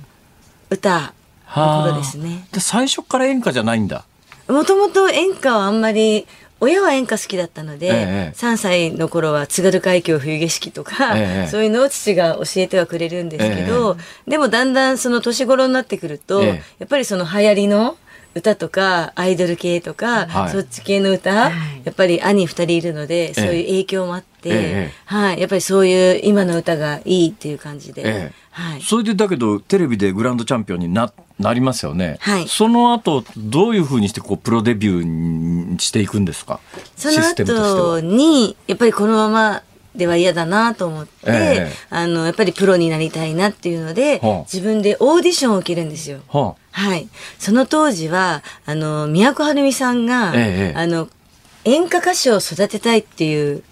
[0.70, 1.12] 歌
[1.56, 2.46] の頃ですね。
[2.52, 4.04] で最初から演歌じゃないんだ。
[4.48, 6.26] もともと演歌はあんまり、
[6.60, 17.96] 親は演歌好きだったので、ええ3歳の頃は津軽海峡冬景色とか、ええそういうのを父が教えてはくれるんですけど、でもだんだんその年頃になってくると、ええやっぱりその流行りの
[18.34, 21.52] 歌とかアイドル系とか、はいそっち系の歌、や
[21.90, 28.82] っぱり兄二人いるので、そういう影響もあって、ええはい、やっぱりそういう今の歌がいいっていう感じで、ええはい。
[28.82, 32.18] それでだけどテレビでグランドチャンピオンにななりますよね。
[32.20, 36.60] はいその後どういうふうにしてこうプロデビューにしていくんですか？
[36.96, 38.00] そのシステムとして後は。
[38.00, 39.62] に、やっぱりこのまま
[39.94, 41.32] では嫌だなと思って、え
[41.70, 46.20] えあの、やっぱりプロになりたいなっていうので、はあ自分でオーディションを受けるんですよ。
[46.28, 47.08] ははい。
[47.38, 51.08] その当時は、あの、宮古はるみさんが、ええあの、
[51.64, 53.62] 演歌歌手を育てたいっていう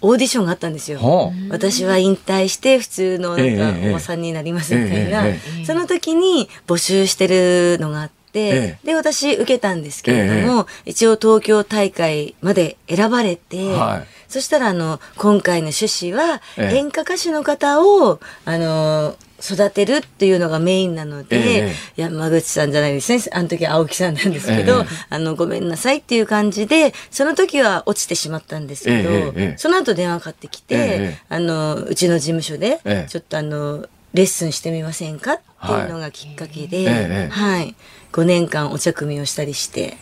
[0.00, 0.98] オーディションがあったんですよ。
[1.00, 8.86] あ、は私は引退して普通のなんええかええおばさんになりますみたいな、ええその時に募集してるのがあって、ええ。
[8.86, 14.06] で私受けたんですけれども、一応東京大会まで選ばれて、はい。
[14.28, 16.76] そしたらあの今回の趣旨はええ。
[16.78, 23.22] 演歌歌手の方をあの育てるっていうのがメインなので、え山口さんじゃないですね。
[23.32, 33.10] あの時青木さんなんですけど、ええあのごめんなさいっていう感じでその時は落ちてしまったんですけど、ええええその後電話かかってきて、ええあのうちの事務所で、ええ。
[33.10, 37.28] ちょっとあのレッスンしてみませんかっていうのがきっかけで、ええ。
[37.30, 37.74] はい、
[38.12, 39.96] 5年間お茶組みをしたりして。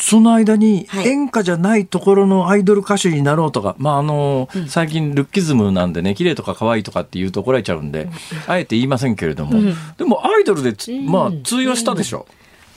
[0.00, 1.08] その間にはい。
[1.08, 8.08] 演歌じゃないところのアイドル歌手になろうとか、まああの、最近ルッキズムなんでね綺麗とか可愛いとかって言うと怒られちゃうんで、
[8.46, 9.60] あえて言いませんけれども、
[9.96, 12.26] でもアイドルでつ、まあ通用したでしょ。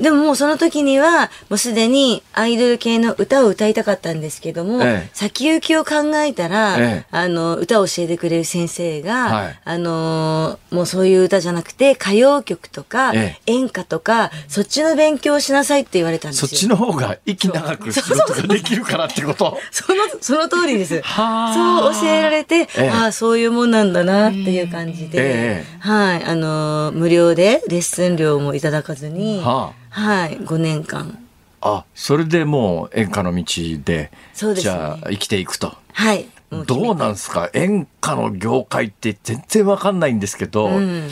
[0.01, 5.09] でももうその時には、もうすでにアイドル系の歌を歌いたかったんですけども、ええ。
[5.13, 7.05] 先行きを考えたら、ええ。
[7.11, 9.59] あの、歌を教えてくれる先生が、はい。
[9.63, 16.47] あのーもうそういう歌じゃなくて、歌謡曲とか、え演歌とか、そっちの勉強をしなさいって言われたんですよ。
[16.47, 19.57] そっちの方が息長く仕事ができるからってこと？
[19.71, 21.01] その、その通りです。
[21.01, 21.91] はあ。
[21.93, 22.89] そう教えられて、ええ。
[22.89, 25.65] ああ、そういうもんなんだなっていう感じで、ええ。
[25.79, 31.17] はい、あのー無料でレッスン料もいただかずに、ははい、5年間。
[31.61, 33.43] あ、それでもう演歌の道
[33.83, 34.73] で、そうですね。
[34.73, 35.73] じゃあ生きていくと。
[35.93, 36.27] はい。
[36.65, 37.49] どうなんですか？
[37.53, 41.09] 演歌の業界って全然わかんないんですけど、うん。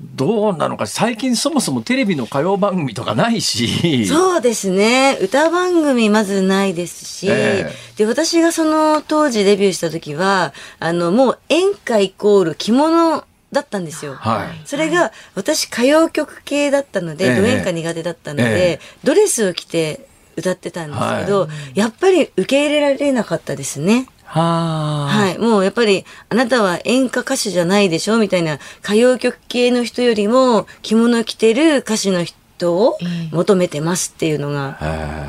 [0.00, 0.86] どうなのか？
[0.86, 4.06] 最近そもそもテレビの歌謡番組とかないし。
[4.06, 5.16] そうですね。
[5.20, 14.14] 歌番組まずないですし、えー、で私がその当時デビューした時はあのもう演歌イコール着物だったんですよ。
[14.14, 24.08] はい、それが私歌謡曲系だったので、えー、ド演歌苦手だったので、えー、ドレスを着て歌ってたんですけど、はい、やっぱり受け入れられなかったですね。
[24.24, 25.38] ははい。
[25.38, 32.96] もうやっぱり、あなたは演歌歌手じゃないでしょみたいな、歌謡曲系の人よりも、着物着てる歌手の人を
[33.30, 34.78] 求めてますっていうのが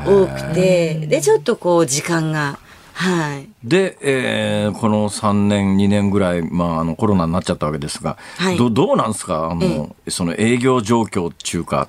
[0.06, 2.58] 多くて、で、ちょっとこう、時間が、
[2.94, 3.48] はい。
[3.64, 9.50] で、えー、この3年、2年ぐらい、まあ、あの、コロナになっちゃったわけですが、はい、どどうなんですか？
[9.50, 11.88] あの、その営業状況っていうか、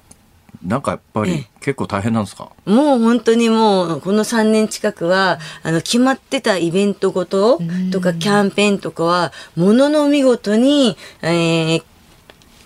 [0.65, 7.59] なんかやっぱり結構大変なんですか、もう本当にもうこの3年近くはあの決まってたイベントごと
[7.91, 11.83] とかキャンペーンとかはものの見事に、えー、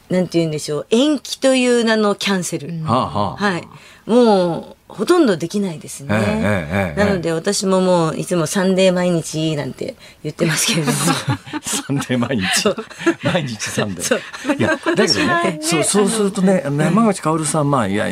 [0.10, 2.70] なんて言うんでしょう延期という名のキャンセル。
[2.86, 3.68] はあはあ、はい。
[4.06, 6.16] もうほとんどできないですね。
[6.20, 10.98] えええ、なので私ももういつもサンデー毎日なんて言ってますけれども。
[11.62, 12.76] サンデー毎日？
[13.24, 14.58] 毎日サンデー。
[14.58, 18.08] いや、だけどね、そう、そうするとね、山口薫さん、まあ、いや、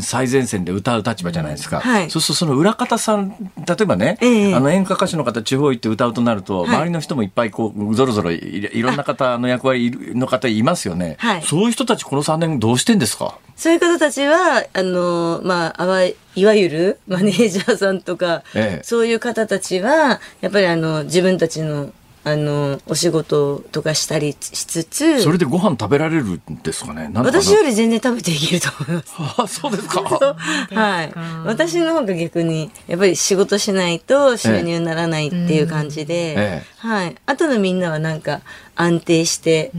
[0.00, 1.80] 最前線で歌う立場じゃないですか。
[1.80, 3.34] はい、そうするとその裏方さん、
[3.66, 4.24] 例えばね、あ
[4.60, 11.16] の演歌歌手の方、地方行って歌うとなると、周りの人もいっぱいこう、ぞろぞろいろんな方の役割の方いますよね。
[11.18, 13.36] はい、そういう人たちこの3年どうしてんですか？
[13.56, 21.92] そういう方たちは、あの、まあ、淡い、いわゆるマネージャーさんとか、ええ、そういう方たちは、やっぱりあの、自分たちの
[22.24, 27.10] あのお仕事とかしたりしつつそれでご飯食べられるんですかね？
[27.14, 29.14] 私より全然食べていけると思います。
[29.42, 30.02] あそうですか。
[30.70, 31.12] はい。
[31.44, 37.16] 私の方が逆にやっぱり仕事しないと収入にならないっていう感じで、ええ、はい。
[37.26, 38.40] あとのみんなはなんか
[38.76, 39.72] 安定して、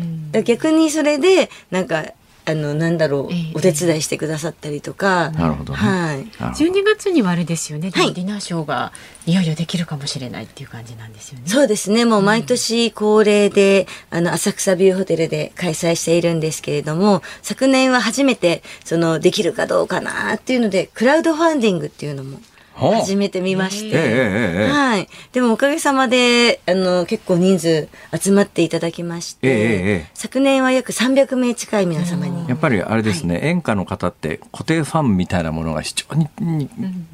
[0.44, 2.04] 逆にそれでなんか
[2.46, 6.26] あのなんだろう、えー、お手伝いしてくださったりとか、なるほど、ね、はい。
[6.26, 7.91] 12月にはあれですよね。
[7.91, 8.91] はい、ディナーショーが
[9.26, 11.44] いよいよできるかもしれないっていう感じなんですよね。
[11.48, 12.06] そうですね。
[12.06, 22.39] もう毎年恒例で、あの浅草ビューホテルで開催しているんですけれども、昨年は初めてそのできるかどうかなっていうのでクラウドファンディングっていうのも
[22.76, 25.08] 始めてみまして、はい。
[25.32, 27.88] でもおかげさまで、あの、結構人数
[28.20, 32.48] 集まっていただきまして、昨年は約300名近い皆様に。
[32.50, 36.28] やっぱりあれですね、はい、演歌の方って固定ファンみたいなものが非常に、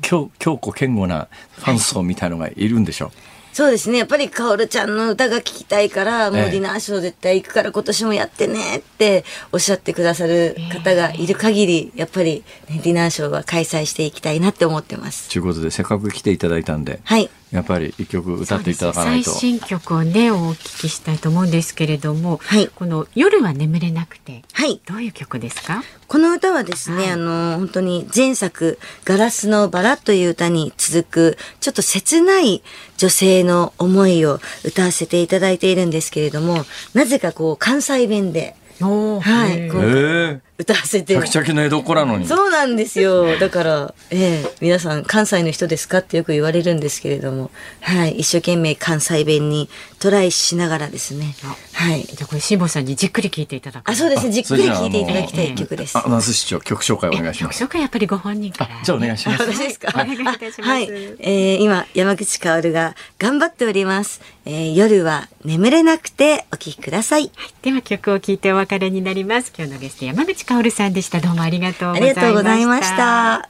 [0.01, 3.11] 強強固堅固なファン層みたいのがいるんでしょう。
[3.59, 3.97] はいそうですね。
[3.97, 15.29] やっぱりカオルちゃんの歌が聴きたいから、もうディナーショー絶対行くから今年もやってねっておっしゃってくださる方がいる限り、やっぱり、ね、ディナーショーは開催していきたいなって思ってます。
[15.29, 17.29] ということで、せっかく来ていただいたんで、はい。
[17.51, 19.31] やっぱり一曲歌っていただかないと。
[19.31, 25.83] 最新曲をね、お聞きしたいと思うんですけれども、はい、この夜は眠れなくて、はい、どういう曲ですか？
[26.07, 32.61] この歌はですね、はい、あの、本当に前作、ガラスのバラという歌に続く、ちょっと切ない
[32.97, 41.13] 女性の思いを歌わせていただいているんですけれども、なぜかこう、関西弁で、はい、こう歌わせて。
[41.13, 42.27] チャキチャキの江戸っ子なのに。
[42.27, 43.39] そうなんですよ。
[43.39, 47.49] だから、ええ皆さん関西の人ですかってよく言われるんですけれども、
[47.79, 51.33] はい、一生懸命関西弁にトライしながらですね。
[51.73, 52.03] はい。
[52.03, 53.89] じゃこれ辛坊さんにじっくり聞いていただく。
[53.89, 54.33] あ、そうですね。
[54.33, 55.97] じっくり聞いていただきたい曲です。
[55.97, 57.59] あ、那須市長曲紹介お願いします。
[57.59, 58.81] 曲紹介やっぱりご本人から。
[58.83, 59.43] じゃあお願いします。
[59.43, 59.93] 私ですか。
[59.93, 60.61] お願いいたします。
[60.61, 60.83] はい。
[61.19, 64.19] えー、今山口薫が頑張っております。
[64.45, 67.31] えー、夜は眠れなくてお聞きください。
[67.35, 69.53] はい、では曲を聞いてお別れになります。
[69.55, 71.19] 今日のゲスト山口薫さんでした。
[71.19, 73.47] どうもありがとうございました。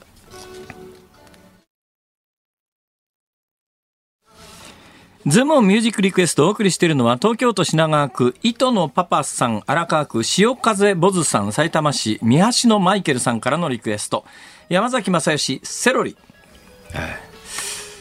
[5.26, 14.26] ズームミュージックリクエストをお送りしているのは東京都品川区糸のパパさん荒川区潮風ボズさん埼玉市三橋のマイケルさんからのリクエスト。
[14.68, 16.16] 山崎まさよしセロリ、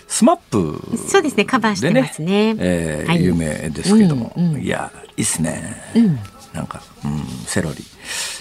[0.07, 0.81] SMAP。
[0.97, 2.53] そうですねカバーしてますね。
[2.53, 6.19] ね、えーはい、有名ですけども、うんうん、いやいいっすね、うん、
[6.53, 7.83] なんか、うん、セロリ。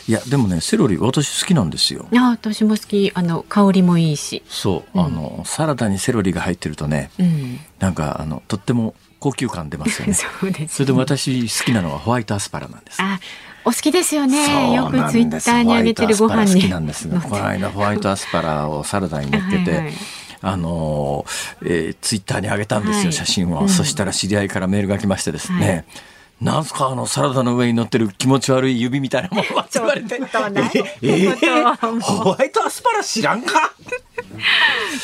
[0.08, 2.06] いやでもねセロリ私好きなんですよ。
[2.10, 3.12] いや私も好き。
[3.14, 4.42] あの香りもいいし。
[4.48, 10.14] そう、うん、あのサラダにセロリが入ってるとね、うん、なんかあのとっても高級感出ますよね。
[10.16, 13.02] そうです、ね、それでも私好きなのはホワイトアスパラなんです。
[13.02, 13.20] あ
[13.64, 14.72] お好きですよね。
[14.72, 16.54] よくツイッターに上げてるご飯に。
[16.54, 17.04] 好きなんです。
[17.04, 19.92] ねこの間ホワイトアスパラをサラダに乗っけてはい、
[20.40, 21.26] あの
[21.62, 25.84] えー、ツイッターに上げたんですよ、はい、写真を、うん、そしたら知り合いからメールが来ましてですね、はい
[26.40, 30.14] なんすかあのサラダの上に乗ってる気持ち悪い指みたいなものが言われて。
[31.02, 33.72] えー、ホワイトアスパラ知らんか？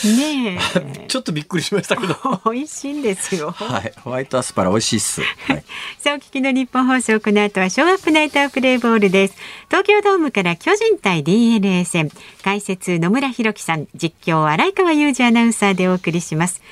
[0.05, 1.07] ねえ。
[1.09, 2.17] ちょっとびっくりしましたけど。
[2.45, 3.51] 美味しいんですよ。
[3.51, 3.93] はい。
[4.03, 5.23] ホワイトアスパラ美味しいっす。
[5.23, 5.65] はい。
[5.99, 9.35] さあ、お聞きのニッポン放送、この後はショーアップナイタープレイボールです。
[9.69, 12.11] 東京ドームから巨人対 DNA 戦。
[12.45, 16.63] 解説野村弘樹さん、実況洗川雄司アナウンサーでお送りします。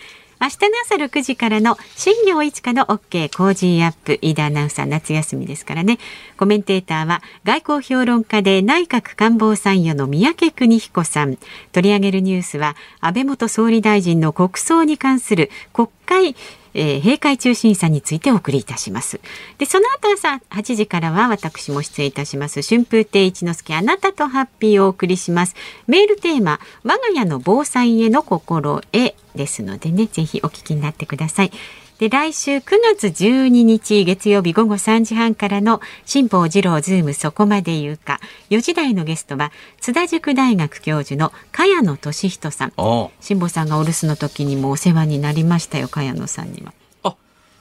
[0.43, 6.01] 明日の朝6時からの新行市佳の OK Cozy Up 飯田アナウンサー夏休みですからね。
[6.37, 11.39] コメンテーターは外交評論家で内閣官房参与の三宅邦彦さん。
[11.71, 16.35] 取り上げるニュースは安倍元総理大臣の国葬に関する国会
[16.75, 19.21] えー、閉会中審査についてお送りいたします。
[19.59, 22.63] で、その後朝8時からは私も出演いたします。
[22.63, 25.55] 春風亭一之輔あなたとハッピーをお送りします。
[25.87, 31.53] メールテーマ、我が家の防災への心得ですのでね、ぜひお聞きになってください。
[31.99, 32.63] で来週9
[32.97, 38.21] 月12日月曜日午後3時半からの辛坊治郎ズームそこまで言うか。
[38.51, 42.73] 4時台のゲストは津田塾大学教授の茅野俊人さん。
[43.21, 46.73] 辛坊さんがお留守の時にもお世話になりましたよ茅野さんには。
[47.05, 47.15] あ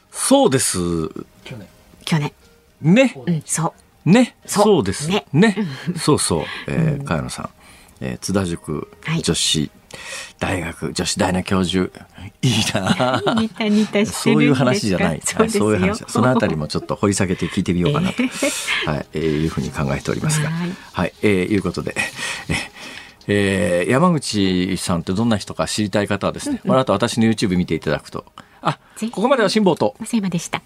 [0.10, 0.80] そうです。
[1.44, 1.68] 去年。
[2.06, 2.32] 去年。
[2.82, 3.74] ね、うん、そ
[4.06, 4.10] う。
[4.10, 4.36] ね。
[4.48, 4.84] そう。
[4.84, 5.08] です。
[5.08, 5.26] ね。
[5.34, 5.56] ね。
[5.98, 7.50] そうそう、えー、茅野さん、
[8.00, 8.92] えー、津田塾
[9.24, 9.81] 女子、はい
[10.40, 11.92] 大学女子大の教授。
[12.42, 13.22] いいな。
[14.06, 15.22] そういう話じゃない。
[15.24, 16.04] そうそういう話。
[16.08, 18.24] そのあたりもちょっと掘り下げて聞いてみようかなと、
[18.86, 20.50] はい、えー、いうふうに考えておりますが。
[20.50, 21.96] はい、はい、えー、いうことで、
[23.28, 28.26] えー、山口さんってどんな人か知りたい方はですね、この後私の YouTube 見ていただくと
[28.62, 28.78] あ
[29.12, 29.96] ここまでは辛抱と
[30.30, 30.62] でした